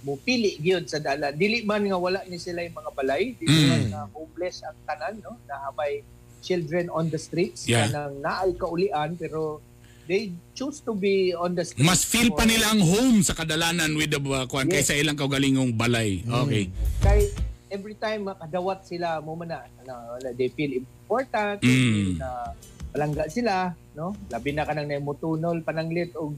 [0.00, 3.52] mo pili gyud sa dala dili man nga wala ni sila yung mga balay dili
[3.54, 3.68] Mm.
[3.68, 6.00] man nga homeless ang tanan no na may
[6.40, 7.84] children on the streets Yeah.
[7.86, 9.60] kanang naay kaulian pero
[10.08, 13.92] they choose to be on the streets Mas feel pa nila ang home sa kadalanan
[13.92, 14.88] with the uh, kuan Yes.
[14.88, 16.24] kaysa ilang kaugalingong balay.
[16.24, 16.72] Okay.
[16.98, 17.28] kay
[17.68, 19.94] every time makadawat sila mo man na ano,
[20.32, 22.16] they feel important Mm.
[22.16, 22.56] na
[22.90, 26.32] palangga sila no labi na kanang namutunol pananglit og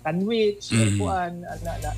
[0.00, 0.78] sandwich Mm.
[0.80, 0.96] mm.
[0.96, 1.90] kuan ana na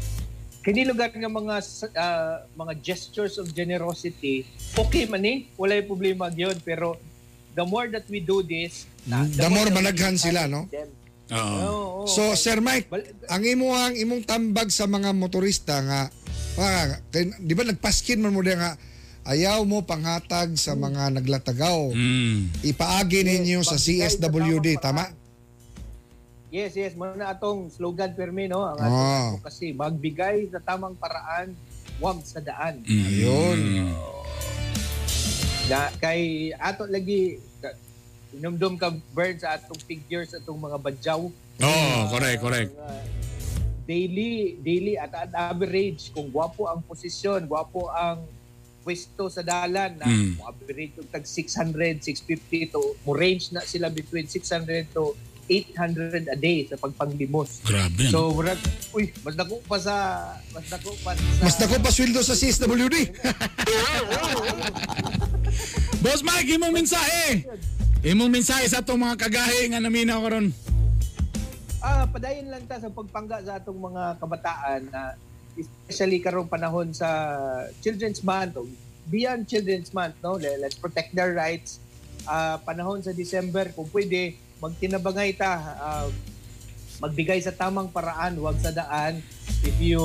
[0.63, 1.57] kini lugar nga mga
[1.99, 4.47] ah, mga gestures of generosity
[4.79, 6.97] okay man eh wala problema gyud pero
[7.53, 9.35] the more that we do this na, Mm.
[9.35, 10.71] The more managhan sila, no?
[10.71, 11.35] Oo.
[11.35, 12.07] Oo, oo.
[12.07, 16.07] So Sir Mike, Bal- ang imo ang imong tambag sa mga motorista nga
[16.55, 18.73] ah, kay, di ba nagpaskin man mo diya nga
[19.27, 21.95] ayaw mo panghatag sa mga naglatagaw.
[21.95, 22.63] Mm.
[22.63, 25.22] Ipaagi ninyo sa magbigay sa CSWD, tamang tama?
[26.53, 26.93] Yes, yes.
[26.93, 28.61] Muna atong slogan permi, no?
[28.61, 28.85] Ang Ah.
[28.85, 31.57] atong kasi magbigay sa tamang paraan,
[31.97, 32.85] wag sa daan.
[32.85, 33.05] Mm.
[33.09, 33.61] Ayun.
[35.65, 36.21] Na, kay
[36.53, 37.41] ato lagi,
[38.37, 41.23] inumdum ka burn sa atong figures, atong mga badyaw.
[41.59, 42.71] Oh, correct, correct.
[42.71, 43.01] Mga
[43.83, 48.29] daily, daily at an average, kung gwapo ang posisyon, gwapo ang
[48.83, 50.37] pwesto sa dalan na Mm.
[50.37, 55.15] mo average yung tag 600, 650 to mo range na sila between 600 to
[55.45, 57.61] 800 a day sa pagpanglimos.
[57.63, 58.09] Grabe.
[58.09, 58.59] So, So, murag,
[58.93, 59.95] uy, mas dako pa sa
[60.51, 62.97] mas dako pa sa Mas dako pa sweldo sa CSWD.
[66.03, 67.45] Boss Mike, imong mensahe.
[68.03, 70.51] Imong mensahe sa atong mga kagahi nga naminaw karon.
[71.79, 75.15] Ah, padayon lang ta sa pagpangga sa atong mga kabataan na
[75.55, 77.07] especially karong panahon sa
[77.79, 78.67] Children's Month o
[79.05, 80.35] beyond Children's Month, no?
[80.35, 81.79] Le- Let's protect their rights.
[82.23, 86.07] Ah, panahon sa December, kung pwede, magtinabangay ta, ah,
[86.99, 89.19] magbigay sa tamang paraan, huwag sa daan.
[89.63, 90.03] if you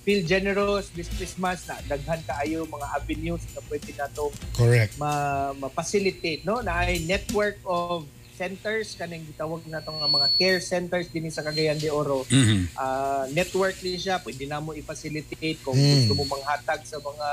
[0.00, 4.96] feel generous this Christmas na daghan kaayo mga avenues na pwede nato Correct.
[4.96, 5.12] ma
[5.54, 11.28] ma-facilitate no na ay network of centers kaning gitawag nato nga mga care centers dinhi
[11.28, 12.72] sa Cagayan de Oro Mhm.
[12.74, 16.08] Ah, network ni siya pwede na mo i-facilitate kung Mm.
[16.08, 17.28] gusto mo manghatag sa mga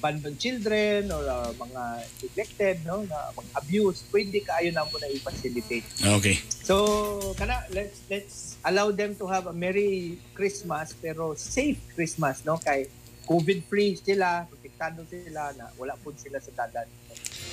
[0.00, 1.82] abandoned children or ah, mga
[2.24, 5.84] neglected no na mga abuse pwede kaayo na mo na i-facilitate
[6.16, 6.40] Okay.
[6.64, 12.56] So, kana let's let's allow them to have a merry Christmas pero safe Christmas no
[12.56, 12.88] kay
[13.30, 16.90] COVID free sila, protektado sila na wala po sila sa dalan.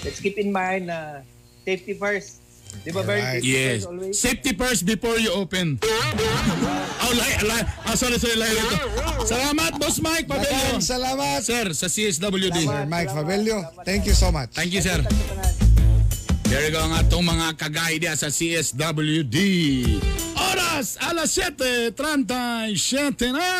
[0.01, 1.21] Let's keep in mind na
[1.61, 2.41] safety first.
[2.83, 3.03] Di ba.
[3.03, 3.83] Safety Yes.
[4.15, 5.79] Safety first before you open.
[5.83, 7.63] Oh, lay, lay.
[7.87, 8.77] Ah, sorry, sorry, lay, lay.
[9.27, 10.51] Salamat, Boss Mike Pabello.
[10.51, 12.67] Maraming salamat, Sir, sa CSWD.
[12.67, 13.63] Sir Mike salamat.
[13.83, 14.51] Thank you so much.
[14.55, 15.03] Thank you, sir.
[16.47, 19.35] There you go ang atong mga kagay diya sa CSWD.
[20.39, 23.51] Oras, alas 7.37 na.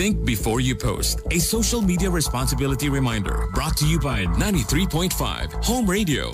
[0.00, 1.20] Think before you post.
[1.30, 6.30] A social media responsibility reminder brought to you by 93.5 Home Radio.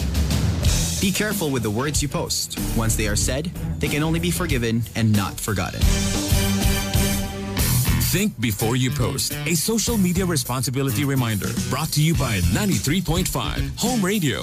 [1.00, 2.60] Be careful with the words you post.
[2.76, 3.46] Once they are said,
[3.80, 5.80] they can only be forgiven and not forgotten.
[8.12, 9.36] Think before you post.
[9.46, 14.42] A social media responsibility reminder brought to you by 93.5 Home Radio.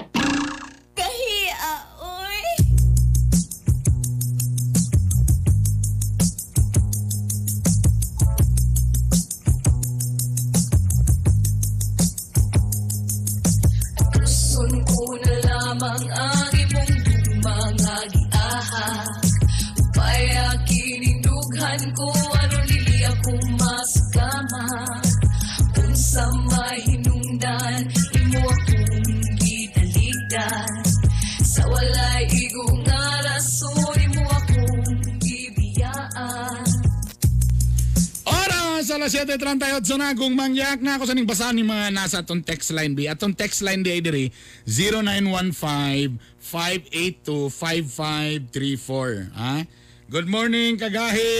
[39.01, 42.69] Alas 7.38 na kung mangyak na ako sa ning basahan ni mga nasa atong text
[42.69, 43.09] line B.
[43.09, 44.29] Atong text line di ay diri
[46.37, 49.33] 0915-582-5534.
[49.33, 49.65] Ha?
[50.05, 51.33] Good morning, Kagahi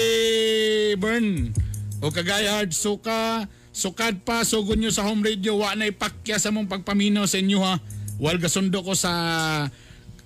[0.97, 1.53] Bern.
[2.01, 3.45] O Kagahi Hard Suka.
[3.69, 5.61] Sukad pa, sugod nyo sa home radio.
[5.61, 7.77] Wa na ipakya sa mong pagpaminaw sa inyo ha.
[8.17, 9.13] Wal gasundo ko sa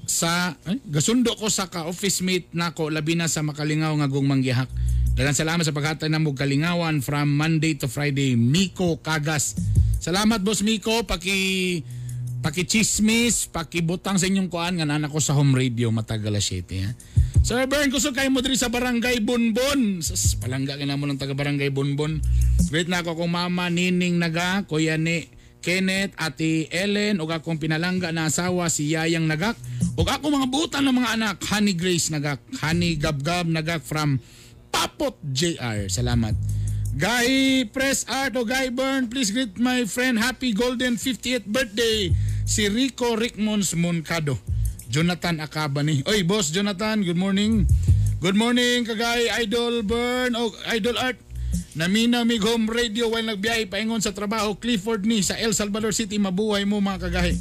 [0.08, 4.40] sa eh, gasundo ko sa ka-office mate nako labi na sa makalingaw nga gong.
[5.16, 8.36] Dagan salamat sa paghatag na mong kalingawan from Monday to Friday.
[8.36, 9.55] Miko Kagas.
[10.03, 11.80] Salamat boss Miko paki
[12.43, 16.51] paki chismis, paki butang sa inyong kuan nga nanak ko sa home radio matagal alas
[16.51, 16.91] 7 ha.
[17.47, 20.03] Sir Bern, gusto kayo mo diri sa Barangay Bonbon.
[20.03, 22.20] Sus, palangga ka na mo ng taga Barangay Bonbon.
[22.68, 25.32] Great na ako kong mama Nining Naga, Kuya ni
[25.63, 29.55] Kenneth, Ate Ellen, ug akong pinalangga na asawa si Yayang Nagak,
[29.95, 34.20] ug ako mga butan ng mga anak, Honey Grace Nagak, Honey Gabgab Nagak from
[34.86, 35.90] Papot JR.
[35.90, 36.38] Salamat.
[36.94, 42.14] Guy Press Art o Guy Byrne, please greet my friend happy golden 50th birthday
[42.46, 44.38] si Rico Rickmons Moncado.
[44.86, 46.06] Jonathan Akabani.
[46.06, 47.66] Oy, boss Jonathan, good morning.
[48.22, 51.18] Good morning, kagay Idol Burn o Idol Art.
[51.74, 56.22] Namina mig home radio while nagbiyahe paingon sa trabaho Clifford ni sa El Salvador City
[56.22, 57.36] mabuhay mo mga kagahi.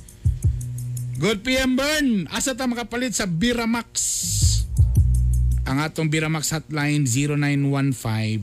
[1.20, 2.24] Good PM Burn.
[2.32, 3.92] Asa ta makapalit sa Biramax?
[5.64, 7.08] Ang atong Biramax hotline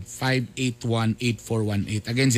[0.09, 2.09] 0915-581-8418.
[2.09, 2.33] Again,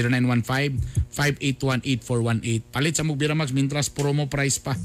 [1.15, 2.67] 0915-581-8418.
[2.67, 4.75] Palit sa mong Biramax mintras promo price pa.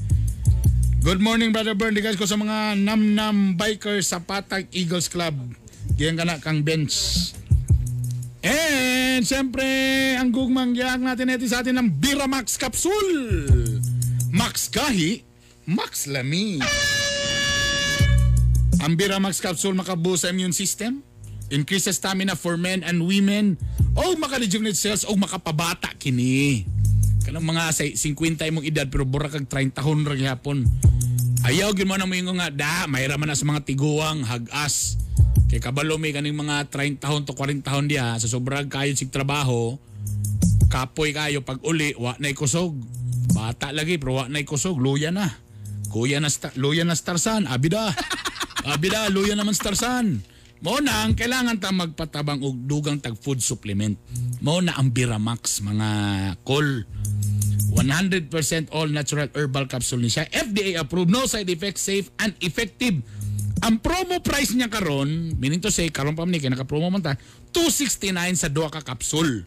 [1.03, 1.91] Good morning, Brother Bern.
[1.95, 5.35] Di guys ko sa mga nam-nam bikers sa Patag Eagles Club.
[5.99, 6.95] Diyan ka na kang bench.
[8.39, 9.67] And siyempre,
[10.15, 13.43] ang gugmang giyak natin ito sa atin ng Biramax Capsule.
[14.31, 15.27] Max Gahi,
[15.67, 16.63] Max Lami.
[18.79, 21.03] Ang Biramax Capsule makabuo sa immune system,
[21.51, 23.59] increases stamina for men and women,
[23.91, 26.63] o maka-rejuvenate cells o makapabata kini.
[27.27, 30.63] Kanang mga sa 50 mong edad pero bura kag 30 tahon ra gihapon.
[31.43, 34.95] Ayaw gyud mo na mo nga da, mayra man sa mga tiguang hagas.
[35.51, 39.11] Kay kabalo may kaning mga 30 tahon to 40 tahon diha sa sobrang kayo sig
[39.11, 39.75] trabaho,
[40.71, 42.79] kapoy kayo pag uli wa na kusog.
[43.35, 45.27] Bata lagi pero wa na kusog, luya na.
[45.91, 47.91] Kuya na sta, luya na starsan, abida.
[48.73, 50.21] abida, luya naman starsan.
[50.59, 53.95] Mo na ang kailangan ta magpatabang og dugang tag food supplement.
[54.43, 55.89] Mo na ang Biramax mga
[56.43, 56.83] call
[57.71, 58.27] 100%
[58.75, 60.27] all natural herbal capsule ni siya.
[60.27, 62.99] FDA approved, no side effects, safe and effective.
[63.59, 67.19] Ang promo price niya karon, meaning to say karon pa ni kay naka-promo man ta,
[67.51, 69.43] 269 sa duha ka capsule.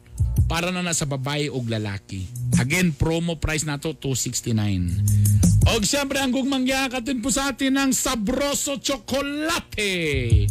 [0.49, 2.29] Para na na sa babae o lalaki.
[2.61, 5.73] Again, promo price nato 269.
[5.73, 10.45] Og siyempre ang gugmangya katin po sa atin ng Sabroso Chocolate.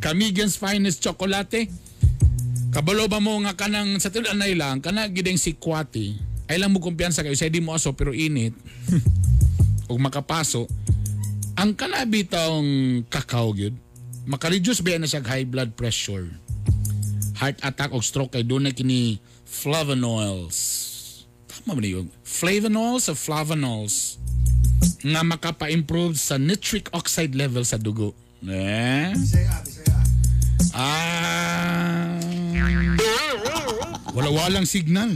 [0.00, 1.68] Camigans Finest Chocolate.
[2.72, 6.16] Kabalo ba mo nga kanang sa tinulan na ilang, kana gideng si Kwati.
[6.48, 8.56] Ay lang mo kumpiyansa kayo, sa di mo aso pero init.
[9.92, 10.64] Ug makapaso.
[11.62, 12.66] Ang kanabitang
[13.06, 13.78] kakao gyud,
[14.26, 16.26] makareduce ba na siya high blood pressure.
[17.38, 20.58] Heart attack o stroke kay doon na kini flavonoids.
[21.46, 22.10] Tama ba yun?
[22.26, 24.18] Flavonoids o flavonols
[25.06, 28.10] nga makapa-improve sa nitric oxide level sa dugo.
[28.42, 29.14] Eh?
[30.74, 32.18] Ah.
[34.10, 35.14] Wala-walang signal.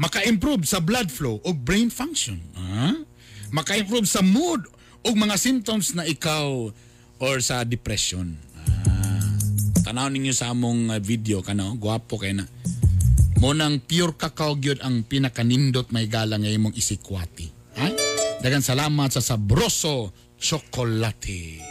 [0.00, 2.40] Maka-improve sa blood flow o brain function.
[2.56, 2.96] Ah?
[3.52, 6.70] Maka-improve sa mood o mga symptoms na ikaw
[7.18, 8.34] or sa depression.
[8.86, 9.34] Ah.
[9.86, 12.46] Tanaw ninyo sa among uh, video kano, gwapo kay na.
[13.38, 17.46] Mo nang pure cacao gyud ang pinakanindot may gala nga imong isikwati.
[17.78, 17.86] Ha?
[18.42, 21.62] Dagan salamat sa Sabroso Chocolate.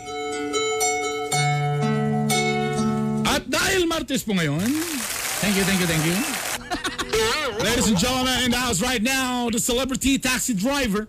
[3.28, 4.64] At dahil Martes po ngayon,
[5.44, 6.18] thank you, thank you, thank you.
[7.64, 11.08] Ladies and gentlemen, in the house right now, the celebrity taxi driver,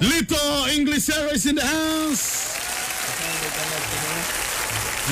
[0.00, 0.40] Lito
[0.74, 2.56] Inglesero is in the house.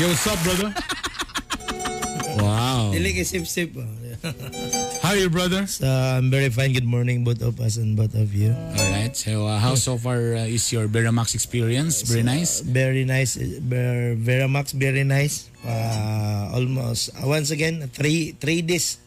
[0.00, 0.70] Yo, what's up, brother?
[2.42, 2.90] wow.
[2.96, 3.76] Dili kay sip sip.
[5.02, 5.66] How are you, brother?
[5.66, 6.72] So, I'm very fine.
[6.72, 8.54] Good morning, both of us and both of you.
[8.54, 9.12] All right.
[9.12, 12.00] So, uh, how so far uh, is your Beramax experience?
[12.06, 12.62] Very nice.
[12.62, 13.34] Very nice.
[13.36, 15.50] Ver, Veramax, very nice.
[15.66, 19.02] Uh, almost, uh, once again, three three days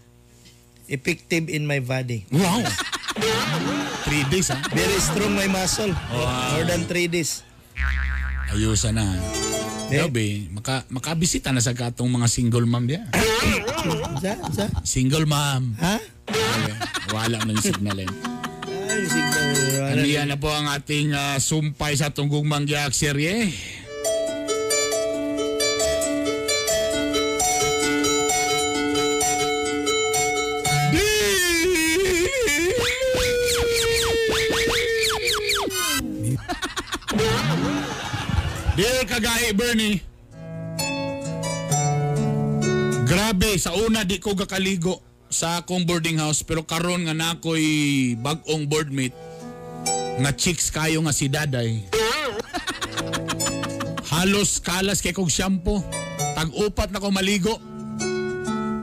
[0.88, 2.25] effective in my body.
[2.29, 2.63] Wow.
[4.05, 4.59] three days, ha?
[4.73, 5.91] Very strong my muscle.
[6.11, 6.59] Wow.
[6.59, 7.41] More than three days.
[8.51, 9.05] Ayusan na.
[9.86, 13.05] Grabe, maka, makabisita na sa katong mga single mom diya.
[14.17, 14.65] Sa, sa.
[14.81, 15.77] Single mom.
[15.77, 16.01] Ha?
[16.25, 16.75] Okay.
[17.13, 18.09] Wala na yung signal eh.
[18.65, 19.45] Ay, signal.
[19.93, 23.53] Ano yan na po ang ating uh, sumpay sa tunggong mangyak serye.
[39.16, 40.03] Kagahi Bernie,
[43.07, 44.99] Grabe, sa una di ko gakaligo
[45.32, 49.16] sa akong boarding house pero karon nga na ako'y bag-ong boardmate
[50.20, 51.80] nga chicks kayo nga si Daday.
[54.11, 55.80] Halos kalas kay kog shampoo.
[56.36, 57.55] Tag-upat na ko maligo.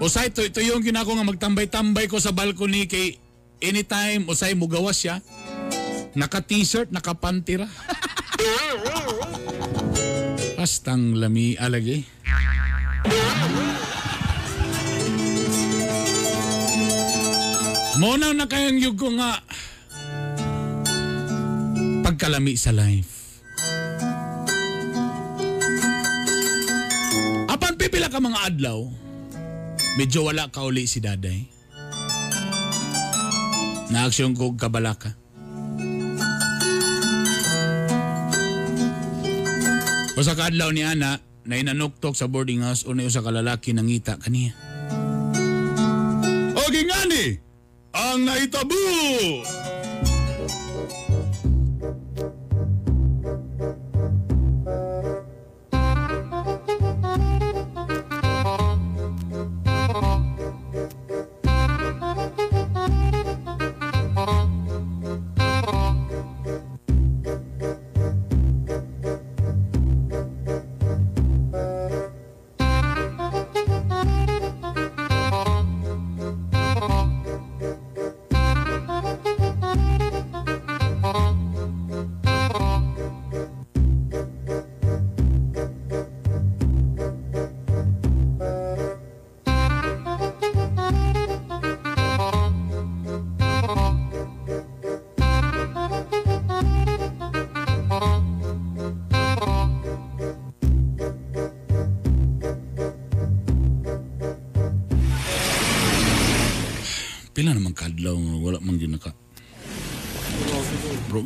[0.01, 3.21] Usay, ito, ito yung ginako nga magtambay-tambay ko sa balcony kay
[3.61, 5.21] anytime usay mugawas siya.
[6.17, 7.69] Naka-t-shirt, naka-pantira.
[10.63, 12.07] Pastang lami alagi.
[17.99, 19.43] Muna na kayang yug ko nga
[22.07, 23.43] pagkalami sa life.
[27.51, 28.87] Apan pipila ka mga adlaw,
[29.99, 31.43] medyo wala ka uli si daday.
[33.91, 35.22] Naaksyon ko kabalaka.
[40.13, 41.17] O sa kadlaw ni Ana,
[41.49, 44.53] na inanuktok sa boarding house o na usa ka lalaki nangita kaniya.
[46.53, 47.41] O gingani,
[47.97, 48.77] ang naitabu!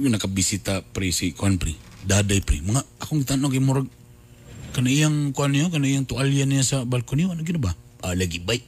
[0.07, 1.75] Yung nakabisita pre si Kwan pre.
[2.07, 2.63] Daday pre.
[2.63, 3.91] Mga akong tanong kay murag
[4.71, 7.75] kaniyang kuan niya, kaniyang tuwalya niya sa balkoni, ano gina ba?
[8.07, 8.63] Ah, lagi bay.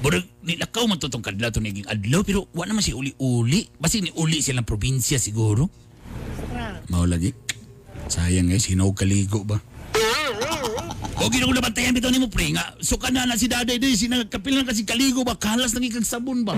[0.00, 3.68] Burag nilakaw man to tong kadlaw to naging adlaw pero wa naman si uli-uli.
[3.76, 5.68] Basi ni uli silang probinsya siguro.
[6.88, 7.36] Mao lagi.
[8.08, 9.60] Sayang guys, hinog kaligo ba?
[11.20, 14.64] O ginong nabantayan bitaw nimo pre nga suka na na si daday day sinagkapil na
[14.64, 16.56] kasi kaligo ba kalas nang ikag sabon ba.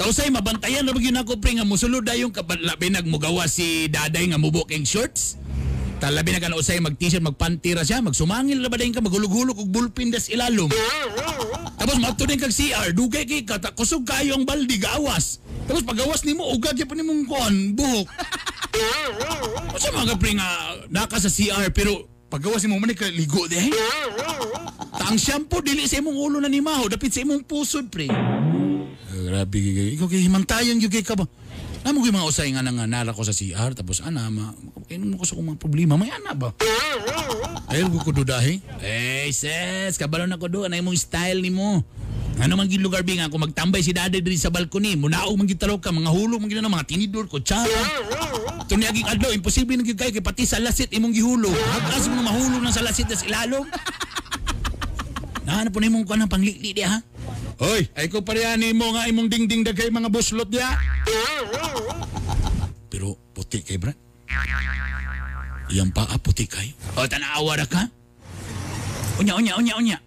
[0.00, 4.72] Tausay mabantayan na bagyo ako pre nga musulod dayon kabalabi nagmugawa si daday nga mubok
[4.72, 5.36] ing shorts.
[6.00, 9.68] Talabi na ka na usay mag-t-shirt, magpantira siya, magsumangil na ba dayon ka, maghulog-hulog og
[9.68, 10.72] bulpin des ilalom.
[11.76, 15.44] Tapos mato din kag CR, dugay kay ka, ta- kusog kayo ang baldi, gawas.
[15.68, 18.08] Tapos pagawas nimo ugag gyud pa nimong kuan, buhok.
[19.76, 20.48] Kasi mga pre nga
[20.88, 23.60] naka sa CR pero paggawas nimo man ka ligo di.
[23.60, 23.68] eh.
[24.96, 28.08] Ta ang shampoo dili sa imong ulo na nimaho, dapit sa imong pusod pre.
[29.30, 29.94] Grabe gigay.
[29.94, 31.22] Ikaw kay himantayan kay ka ba?
[31.86, 34.50] Namo gyud mga usay nga nga nara ko sa CR tapos ana ma
[34.90, 36.50] kainom ko sa mga problema may ana ba?
[37.70, 38.58] Ay ko dudahi.
[38.82, 41.86] Eh sis, kabalo na ko do na imong style nimo.
[42.42, 45.62] Ano man gid lugar binga ako magtambay si daday diri sa balkoni, munaog man gid
[45.62, 47.70] talo ka mga hulog man gid na mga tinidor ko tsara.
[48.66, 51.54] Tuni aging adlaw imposible na gyud kay kay pati sa lasit imong gihulog.
[51.54, 53.62] Hagas mo na mahulog na sa lasit sa ilalom.
[55.46, 56.98] Nahanap po nimong kuan ng panglikli di ha?
[57.60, 60.80] Hoy, ay ko parehani mo nga imong dingding dagay mga buslot diya.
[62.88, 63.92] Pero puti kay Brad.
[65.68, 66.72] Iyang paa puti kay.
[66.96, 67.84] O tanawa ra ka?
[69.20, 69.98] Unya, unya, unya, unya.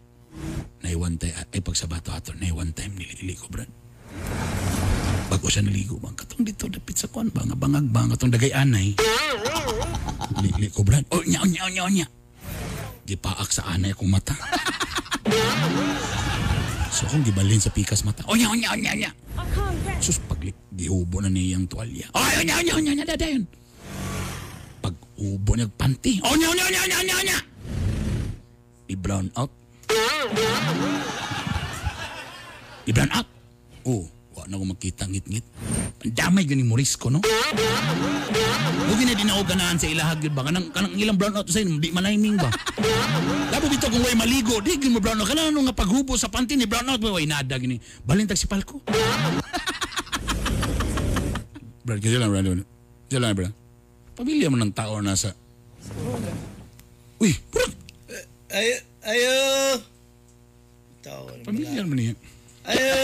[0.81, 3.69] Nay one time, ay pagsabato ato, nay one time nilili ko, Brad.
[5.29, 8.97] Bago siya naligo, bang katong dito dapit sa kwan, bang bangag bang katong dagay anay.
[10.41, 11.05] Lili ko, Brad.
[11.13, 12.07] O, unya, unya, unya, unya.
[13.05, 14.33] Gipaak sa anay akong mata.
[16.93, 18.21] So akong gibalhin sa pikas mata.
[18.29, 19.11] Onya, onya, onya, onya.
[19.97, 20.37] Sus, pag
[20.77, 22.05] gihubo na niyang tuwalya.
[22.13, 23.43] Oy, onya, onya, onya, onya, dadayon.
[24.77, 26.21] Pag ubo niya panty.
[26.21, 27.37] Onya, onya, onya, onya, onya, onya.
[28.93, 29.49] I-brown out.
[32.85, 33.25] I-brown out.
[33.89, 34.05] Oh,
[34.43, 35.45] wa na ko makita ngit-ngit.
[36.03, 37.23] Ang damay ganing morisco, no?
[37.23, 40.43] Huwag na din ako ganahan sa ilahag yun ba?
[40.43, 42.51] Kanang, kanang ilang brown out sa'yo, di maliming ba?
[43.55, 45.31] Labo dito kung way maligo, di gini mo brown out.
[45.31, 47.79] Kanang ano nga paghubo sa panty ni brown out, way nada gini.
[48.03, 48.83] Balintag si Palko.
[51.83, 52.47] Brad, kasi lang, Brad.
[53.07, 53.51] Kasi lang, Brad.
[54.15, 55.35] Pamilya mo ng tao na sa...
[57.19, 57.71] Uy, Brad!
[58.53, 59.35] Ayo, ayo.
[61.03, 61.27] Tao.
[61.43, 62.15] Pamilya mo niya.
[62.63, 62.95] Ayo.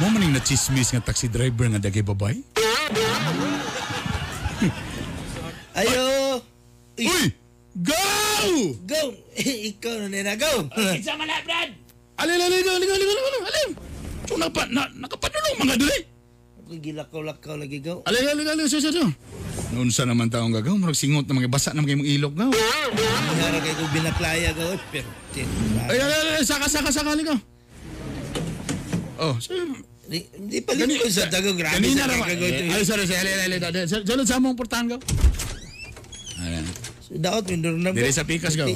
[0.00, 2.40] Mo maning na chismis nga taxi driver nga dagay babay?
[5.76, 6.04] Ayo.
[7.00, 7.32] Uy!
[7.80, 7.96] Go!
[8.84, 9.00] Go!
[9.72, 10.68] Ikaw na nila, go!
[10.92, 11.72] Isa man na, Brad!
[12.20, 13.70] Alin, alin, alin, alin, alin, alin, alin!
[14.28, 15.76] So, napa, na, nakapanulong mga!
[16.60, 18.04] Ako gilakaw-lakaw lagi, go.
[18.04, 18.90] Alin, alin, alin, so, so.
[19.72, 22.52] Noon sa naman taong gagaw, marag singot na mga basa na mga ilog gaw.
[22.52, 24.52] Hara kay ko binaklaya,
[24.92, 25.06] tin.
[25.88, 27.38] Ay, ay, ay, ay, saka, saka, saka, ligaw.
[29.20, 29.52] Oh, so,
[30.10, 32.34] Di, di pa rin ko sa grabe kanina naman.
[32.34, 33.86] Ay, sorry, sorry, alin, alin, alin.
[33.86, 34.98] Sulod sa mong portahan gaw.
[36.42, 36.66] Alin.
[37.14, 38.66] Daot, window na Diri sa pikas gaw.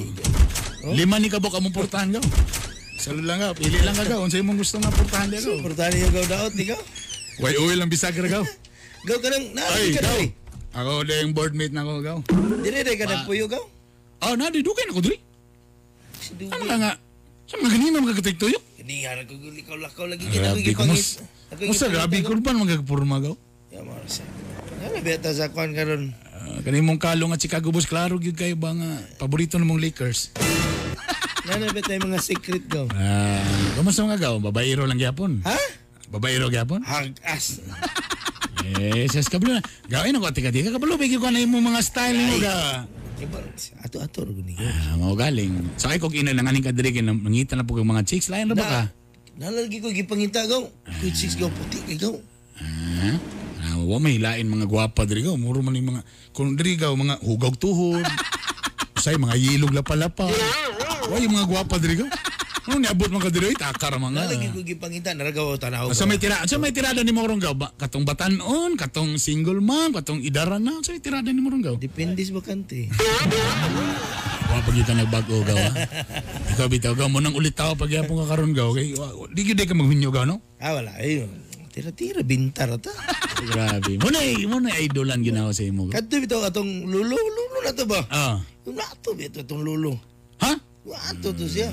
[0.95, 2.22] Lima ni kabok among portahan gaw.
[2.95, 4.22] Salud lang gaw, pili lang ka gaw.
[4.22, 5.59] Unsa imong gusto nga portahan gaw.
[5.59, 6.78] Portahan niya, go, daot, di ka?
[7.42, 8.45] Way oil ang bisag ra gaw.
[9.05, 10.16] Ka nang, Ay, naalit ka gaw.
[10.16, 12.18] na, Ako din boardmate na ko gaw.
[12.62, 13.59] Dire, dire ka na puyo, go.
[14.22, 15.18] Oh, na di dugay na ko diri.
[16.22, 16.92] Si Ano ka nga?
[17.45, 18.59] Sa mga ganina mga katigtuyo.
[18.80, 20.24] Hindi, hara ko gilikaw-lakaw lagi.
[20.28, 21.01] Kita Grabe.
[21.55, 23.34] Ako Musta grabe kurban magagpurma gaw.
[23.70, 24.24] Ya, marasa.
[24.82, 26.11] Ano, beta sa kwan karon.
[26.34, 30.34] Uh, kanimong kalong at Chicago Bulls klaro gyud kayo ba nga paborito namong Lakers.
[31.45, 32.88] Nana beta yung mga secret, go.
[32.97, 33.40] Ah,
[33.76, 34.34] kamusta mga gaw?
[34.40, 35.45] Babaero lang gyapon.
[35.45, 35.57] Ha?
[36.09, 36.82] Babaero gyapon?
[36.82, 37.45] Hagas.
[38.64, 39.62] Eh, sas kabalo na.
[39.92, 42.88] Gawin ako tika-tika kabalo bigyan ko na imong mga style nimo ga.
[43.84, 44.64] Ato-ato, ro ni go.
[44.66, 45.78] Ah, mao galing.
[45.78, 48.50] Sa kay kog ina lang aning kadiri kay nangita na po kag mga chicks lain
[48.50, 48.82] ra ba ka?
[49.38, 50.70] Nalagi ko gipangita, go.
[51.02, 52.18] Good six, go, puti, kay go.
[52.58, 53.18] Ah,
[53.66, 55.34] ah, wa may hilain mga gwapa diri gaw.
[55.38, 56.02] Muro man yung mga
[56.34, 58.06] kung diri gaw mga hugog tuhod.
[58.98, 60.30] Usay mga yilog lapa-lapa.
[61.10, 62.08] Wa yung mga gwapa diri gaw.
[62.64, 64.24] Ano niabot mga diri takar mga.
[64.24, 65.92] Nalagi ko gipangita, naragaw tanaw.
[65.92, 67.68] Sa may tira, sa may tirada ni Morong Gaw, ba?
[67.76, 71.76] katong batanon, katong single mom, katong idara na, sa may tirada ni Morong Gaw.
[71.76, 72.88] Depende sa bakante.
[74.48, 75.60] Wa pag ka nagbago gaw.
[76.56, 79.44] Ikaw bitaw gaw mo nang ulit tao pag yapon ka karon gaw kay wa- di
[79.44, 80.40] gyud ka maghinyo gaw no?
[80.56, 80.96] Ah, wala.
[80.96, 81.28] Ayun.
[81.68, 82.88] Tira-tira, bintar ata.
[83.50, 83.98] Grabe.
[83.98, 85.90] Mo na mo na idolan ginawa sa imo.
[85.92, 88.00] Kadto bitaw atong lulo, lulo na to ba?
[88.08, 88.38] Ah.
[88.64, 89.98] Nato bitaw atong lulo.
[90.40, 90.54] Ha?
[90.85, 91.72] Wato to siya.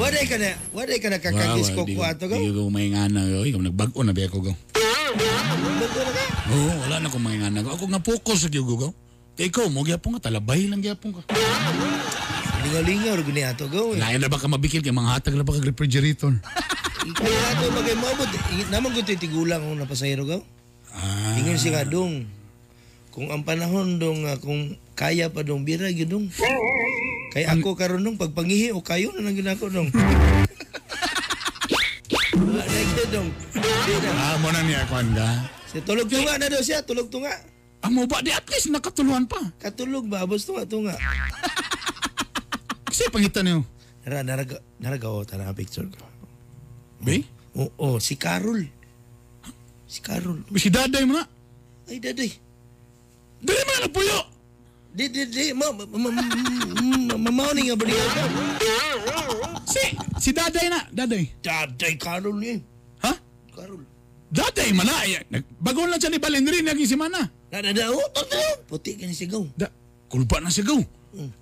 [0.00, 2.40] Waday ka na, waday ka na wa, ko ko ato gaw.
[2.40, 3.44] Di ko may ngana gaw.
[3.44, 4.12] Ikaw nagbago na.
[4.16, 4.56] Bago na
[6.12, 6.24] ka.
[6.52, 7.76] Oo, wala na ko may ngana gaw.
[7.76, 8.92] Ako nga focus sa gyud gaw.
[9.36, 11.20] Kay ikaw mo gyapon ka talabay lang gyapon ka.
[12.64, 13.92] Lingaw-lingaw, guni ato gaw.
[13.92, 14.00] eh.
[14.00, 16.32] Lain na ba ka mabikil kay mga hatag na ba kag refrigerator?
[17.04, 18.28] Ikaw ato bagay mo abot.
[18.72, 20.40] Naman ko tigulang kung napasayro gaw.
[20.96, 21.36] Ah.
[21.36, 22.24] Ingon si nga dong.
[23.12, 26.26] Kung ang panahon dong nga kung kaya pa dong bira gyud dong.
[27.36, 29.92] Kay ako karon dong pagpangihi o kayo na lang gyud ako dong.
[34.16, 35.44] Ah, mo na niya kwan ka.
[35.68, 37.28] Si tulog tunga na daw siya, tulog tunga.
[37.84, 39.36] Amo ba di at least nakatuluan pa.
[39.60, 40.96] Katulog ba abos tunga tunga.
[42.88, 43.68] Kasi pangitan niyo.
[44.08, 46.08] Nara naraga naragaw ta na picture ko.
[47.04, 47.20] Be?
[47.52, 48.64] Oo, si Carol.
[49.84, 50.40] Si Carol.
[50.56, 51.28] Si daday mo na.
[51.84, 52.32] Ay daday.
[53.44, 54.35] Dali mo na puyo.
[54.96, 58.22] Di di di ma ma ma ma- mamawni nga ba niya ka?
[59.68, 59.84] Si
[60.16, 61.24] si daday na, daday.
[61.44, 62.56] Daday Carol ni.
[63.04, 63.12] Ha?
[63.52, 63.84] Carol.
[64.32, 64.96] Daday man na.
[65.04, 67.28] Ay, nag- Bago lang siya ni Balendrin naging si Mana.
[67.52, 68.00] Nada oh.
[68.64, 69.44] Puti ka ni sigaw.
[69.52, 69.68] Da,
[70.08, 70.80] kulpa na siya gaw.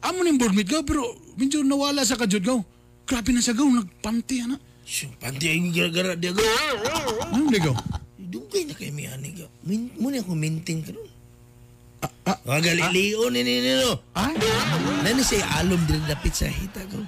[0.03, 1.03] Amo ni board meet gaw pero
[1.39, 2.59] medyo nawala sa kajud gaw.
[3.07, 4.59] Grabe na siya gaw, nagpanti ana.
[5.23, 6.43] Panti ay gara-gara dia gaw.
[7.31, 7.75] Ano di gaw?
[8.19, 9.47] Dugay na kay mi ani gaw.
[9.63, 11.07] Min muna ako maintain karon.
[11.07, 11.14] Ah,
[12.27, 14.01] ah, Galileo ni ni no.
[14.17, 14.37] Ay,
[15.05, 17.03] Nani say alom din dapit sa hita gaw.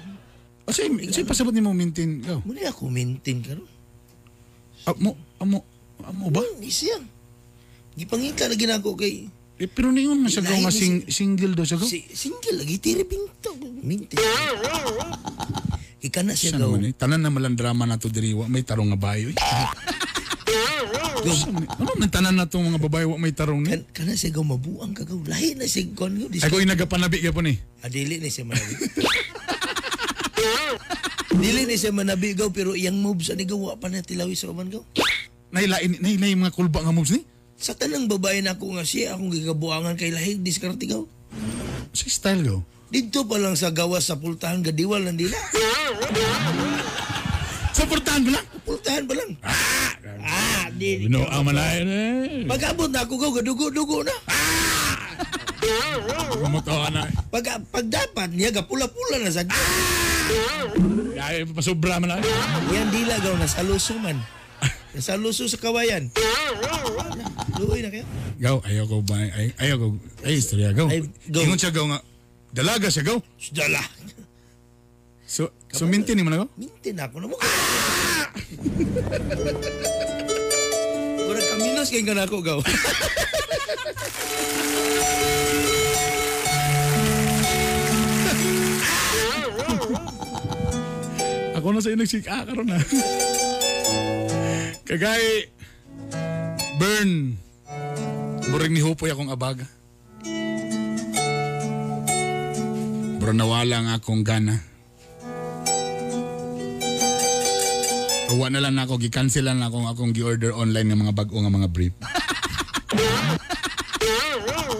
[0.67, 2.39] o say, say pasabot ni mo maintain gaw.
[2.45, 3.65] Muna ako maintain karon.
[4.87, 5.63] Amo, amo,
[6.03, 6.43] amo ba?
[6.61, 6.99] Ni siya.
[7.97, 9.27] Gipangita na ginako kay
[9.57, 13.01] Eh, pero ningon man siya gaw nga sing, single daw siya si single lagi tiri
[13.09, 13.57] pinto.
[13.81, 14.21] Maintain.
[16.05, 16.77] Ika na siya gaw.
[16.93, 18.45] Tanan na malang drama na to diriwa.
[18.45, 19.37] May tarong nga bayo eh.
[21.31, 23.71] ano man tanan na itong mga babae wa may tarong ni?
[23.71, 25.19] Kan kana siya gaw mabuang ka gaw.
[25.25, 26.15] Lahi na siya kon.
[26.15, 27.57] Di Ako yung nagapanabi ka po ni.
[27.81, 28.75] Adili ni siya manabi.
[31.37, 34.49] Dili ni siya manabi gaw pero iyang moves ani gaw wa pa na tilawi sa
[34.49, 34.83] uman gaw.
[35.53, 37.21] Nailain, nailain mga kulba nga moves ni.
[37.57, 41.05] Sa tanang babae na ako nga siya akong gigabuangan kay lahig diskarte gaw.
[41.93, 42.59] Si style gaw.
[42.87, 45.35] Dito pa lang sa gawas sa pultahan gadiwal lang dila.
[47.75, 48.45] Sa portahan mo lang.
[48.63, 49.31] Pultahan pa lang.
[49.43, 49.91] Ah,
[50.77, 51.03] di.
[51.03, 52.45] You know, ama na eh.
[52.45, 54.15] Pag-abot na ako gaw gadugo-dugo na.
[56.37, 57.03] Gumuto ka na.
[57.33, 59.43] Pag pag dapat niya gapula-pula na sa
[61.17, 62.21] Ay, pasobra man na.
[62.71, 64.21] Yan dila gaw na sa luso man.
[64.97, 66.09] Sa luso sa kawayan.
[67.57, 68.05] Luoy na kayo.
[68.37, 69.17] Gaw, ayaw ko ba?
[69.17, 69.87] Ay, ayaw ko.
[70.25, 70.87] Ay, istorya gaw.
[70.89, 71.41] Ay, gaw.
[71.41, 71.99] Ingon siya gaw nga.
[72.53, 73.17] Dalaga siya gaw.
[73.53, 73.81] Dala.
[75.27, 76.49] So, so mintin mo na gaw?
[76.55, 77.37] Mintin ako na mo.
[81.57, 82.59] Mura kaminos kay nga ako gaw.
[91.57, 92.77] Ako na sa inang sika karon na.
[94.85, 95.49] Kagay
[96.77, 97.41] burn.
[98.53, 99.65] Murag ni hupoy akong abaga.
[103.17, 104.76] Bro nawala nga akong gana.
[108.27, 111.47] Uwa na lang na ako, gi-cancel lang ako akong gi-order online ng mga bag-o nga
[111.47, 111.95] mga brief.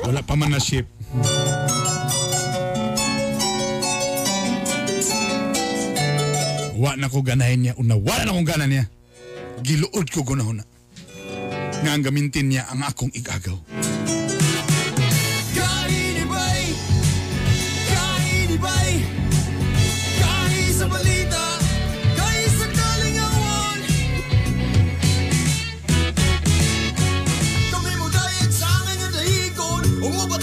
[0.03, 0.83] Wala pa man na ship.
[6.75, 7.73] Wa na ko ganahin niya.
[7.79, 8.85] Una, wala na akong gana niya.
[9.63, 10.65] Giluod ko gunahon na.
[11.81, 13.57] Nga ang gamintin niya ang akong igagaw.
[30.01, 30.37] Umuba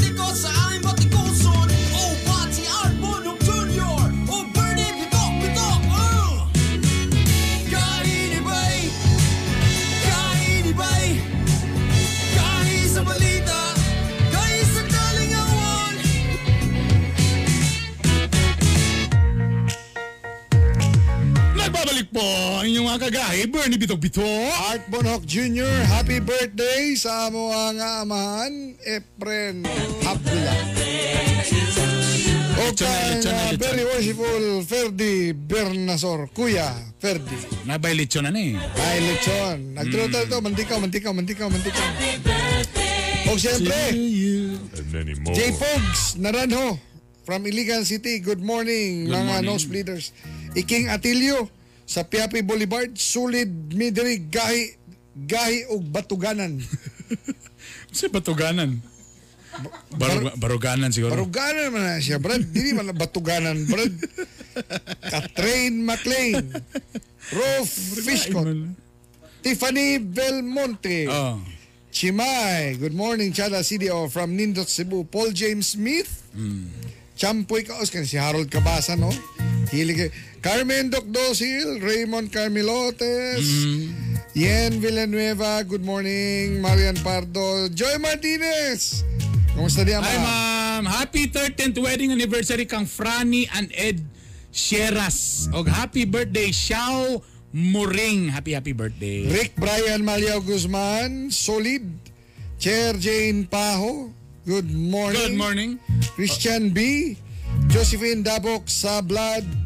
[22.94, 24.54] mga kagahi, Bernie Bitok-Bitok.
[24.70, 29.66] Art Bonhoc Jr., happy birthday sa amo nga amahan, Efren
[30.06, 30.54] Abdullah.
[32.54, 33.58] O lechon.
[33.58, 36.70] very worshipful Ferdi Bernasor, Kuya
[37.02, 37.34] Ferdi.
[37.66, 38.54] Nabay lechon na ni.
[38.54, 39.74] Ay, lechon.
[39.74, 41.88] Nagturo to, mantikaw, mantikaw, mantikaw, mantikaw.
[43.26, 43.90] O siyempre.
[45.34, 45.40] J.
[45.58, 46.78] Pogs Naranjo
[47.26, 48.22] from Iligan City.
[48.22, 49.50] Good morning, Good mga morning.
[49.50, 50.14] nosebleeders.
[50.54, 51.50] Iking Atilio
[51.84, 54.76] sa Piapi Boulevard, Sulid Midri, Gahi,
[55.14, 56.58] Gahi ug Batuganan.
[57.94, 58.82] Sa batuganan.
[59.94, 61.14] Barug, baruganan siguro.
[61.14, 62.42] Baruganan man na siya, Brad.
[62.42, 63.94] Dili man na Batuganan, Brad.
[64.98, 66.50] Katrain McLean.
[67.30, 67.70] Rolf
[68.02, 68.50] Fishcott.
[69.46, 71.06] Tiffany Belmonte.
[71.06, 71.38] Oh.
[71.94, 72.74] Chimay.
[72.82, 75.06] Good morning, Chada CDO from Nindot, Cebu.
[75.06, 76.26] Paul James Smith.
[77.14, 79.14] Champoy Kaos, kan si Harold Cabasa, no?
[79.70, 80.10] Hilig
[80.44, 83.48] Carmen Docdosil, Raymond Carmilotes,
[84.36, 86.60] Yen Villanueva, good morning.
[86.60, 89.08] Marian Pardo, Joy Martinez.
[89.56, 90.28] Kumusta diyan, Hi ma?
[90.28, 94.04] ma'am, happy 13th wedding anniversary kang Franny and Ed
[94.52, 95.48] Sheras.
[95.56, 97.24] Og happy birthday Xiao
[97.56, 98.28] Muring.
[98.28, 99.24] Happy happy birthday.
[99.32, 101.88] Rick Brian Maliao Guzman, Solid.
[102.60, 104.12] Chair Jane Paho,
[104.44, 105.24] good morning.
[105.24, 105.70] Good morning.
[106.12, 107.16] Christian B.
[107.72, 109.63] Josephine Dabok Sablad.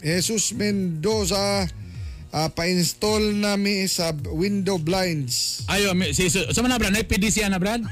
[0.00, 1.66] Jesus Mendoza.
[2.30, 5.66] ah, pa-install nami sa window blinds.
[5.66, 6.94] Ayo, si, si, sa mana Brad?
[6.94, 7.82] Nay PDC na Brad?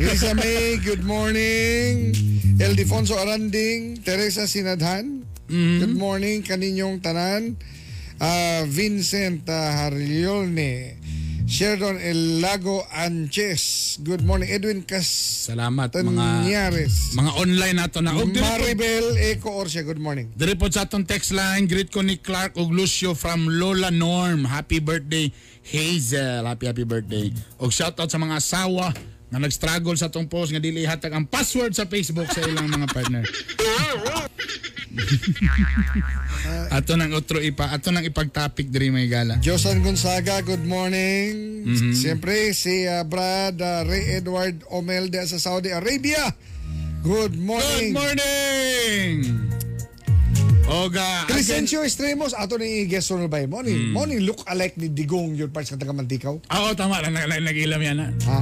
[0.00, 2.16] Risa May, good morning.
[2.56, 7.60] Eldefonso Aranding, Teresa Sinadhan, good morning kaninyong tanan.
[8.16, 10.96] Ah, Vincent uh, Harliolne,
[11.46, 14.50] Sheridan El Lago Anches, good morning.
[14.50, 15.06] Edwin Cas
[15.46, 17.14] Salamat mga Tanyares.
[17.14, 18.18] mga online nato na.
[18.18, 20.26] Og po- Maribel Eco Orsia, good morning.
[20.34, 24.42] Diri po sa atong text line, greet ko ni Clark og Lucio from Lola Norm.
[24.42, 25.30] Happy birthday,
[25.62, 26.42] Hazel.
[26.42, 27.30] Happy happy birthday.
[27.62, 28.90] Og shoutout sa mga asawa
[29.30, 32.90] nga nag-struggle sa atong post nga dili hatag ang password sa Facebook sa ilang mga
[32.90, 33.22] partner.
[36.68, 39.38] ato nang otro ipa, ato nang ipag-topic diri may gala.
[39.38, 41.64] Josan Gonzaga, good morning.
[41.92, 46.30] Siyempre, si ah, Brad ah, Ray Edward Omelde sa Saudi Arabia.
[47.02, 47.90] Good Good morning.
[47.94, 49.10] morning.
[50.66, 53.94] Oga, Crescencio Estremos, ato ni guest on by morning.
[53.94, 56.34] Morning look alike ni Digong yun parts sa taga Mantikaw.
[56.42, 56.98] Oo, tama.
[57.06, 57.98] Nag- nag- Nag-ilam yan.
[58.02, 58.06] Ha?
[58.26, 58.38] Ha?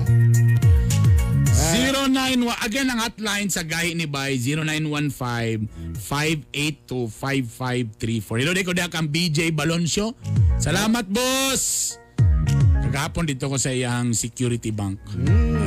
[1.72, 4.36] 091 again ang hotline sa gahi ni Bay
[5.96, 10.12] 0915-582-5534 Hello ko dia kang BJ Balonsyo
[10.60, 11.96] Salamat boss
[12.94, 15.02] Kagahapon dito ko sa iyang security bank.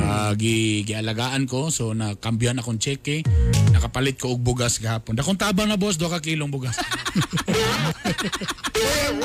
[0.00, 1.68] Ah, gi gialagaan ko.
[1.68, 3.20] So nakambyan akong cheque.
[3.68, 5.12] Nakapalit ko og bugas gahapon.
[5.12, 6.00] Dakong tabang na boss.
[6.00, 6.80] Do ka kilong bugas.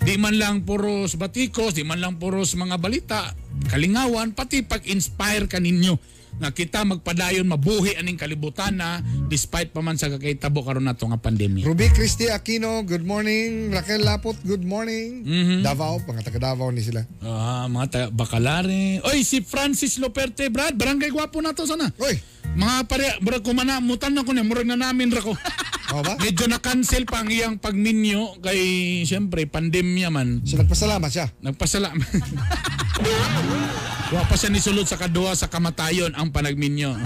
[0.05, 3.33] di man lang puros batikos, di man lang puros mga balita,
[3.73, 8.97] kalingawan, pati pag-inspire ka ninyo nga kita magpadayon mabuhi aning kalibutan na
[9.29, 11.61] despite pa man sa kakitabo karon nato nga pandemya.
[11.61, 13.69] Ruby Christy Aquino, good morning.
[13.69, 15.21] Raquel Lapot, good morning.
[15.21, 15.61] Mhm.
[15.61, 17.05] Davao, mga taga Davao ni sila.
[17.21, 18.97] Ah, mga ta- bakalare.
[19.05, 20.73] Oy, si Francis Loperte, Brad.
[20.73, 21.93] Barangay gwapo na to sana.
[22.01, 22.17] Oy,
[22.51, 25.31] Mga pare, bro, kumana, mutan na ko na, murag na namin ra ko.
[25.95, 26.19] Oo ba?
[26.19, 28.59] Medyo na-cancel pa ang iyang pagminyo kay,
[29.07, 30.43] siyempre, pandemya man.
[30.43, 31.31] So nagpasalamat siya.
[31.39, 32.11] Nagpasalamat.
[34.11, 36.99] Wa pa siya nisulod sa kadua sa kamatayon ang panagminyo.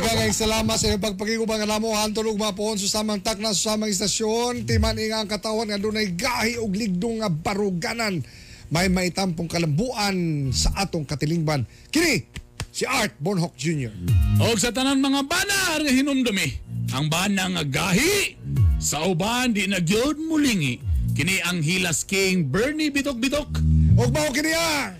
[0.00, 3.92] Daghang salamat sa iyong pagpakigubang namo hantod og mga pohon sa samang takna sa samang
[3.92, 4.64] istasyon.
[4.64, 8.24] Timan nga ang katawan nga dunay gahi og ligdong nga baruganan.
[8.72, 11.68] May maitampong kalambuan sa atong katilingban.
[11.92, 12.24] Kini
[12.72, 13.92] si Art Bonhoc Jr.
[14.40, 16.48] o sa tanan mga bana nga hinumdumi,
[16.96, 18.40] ang bana nga gahi
[18.80, 20.80] sa uban di na gyud mulingi.
[21.12, 23.50] Kini ang Hilas King Bernie Bitok-Bitok.
[24.00, 24.99] Og mao kini ang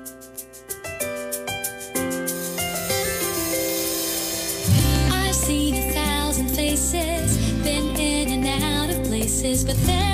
[9.41, 10.10] places, but there's no place like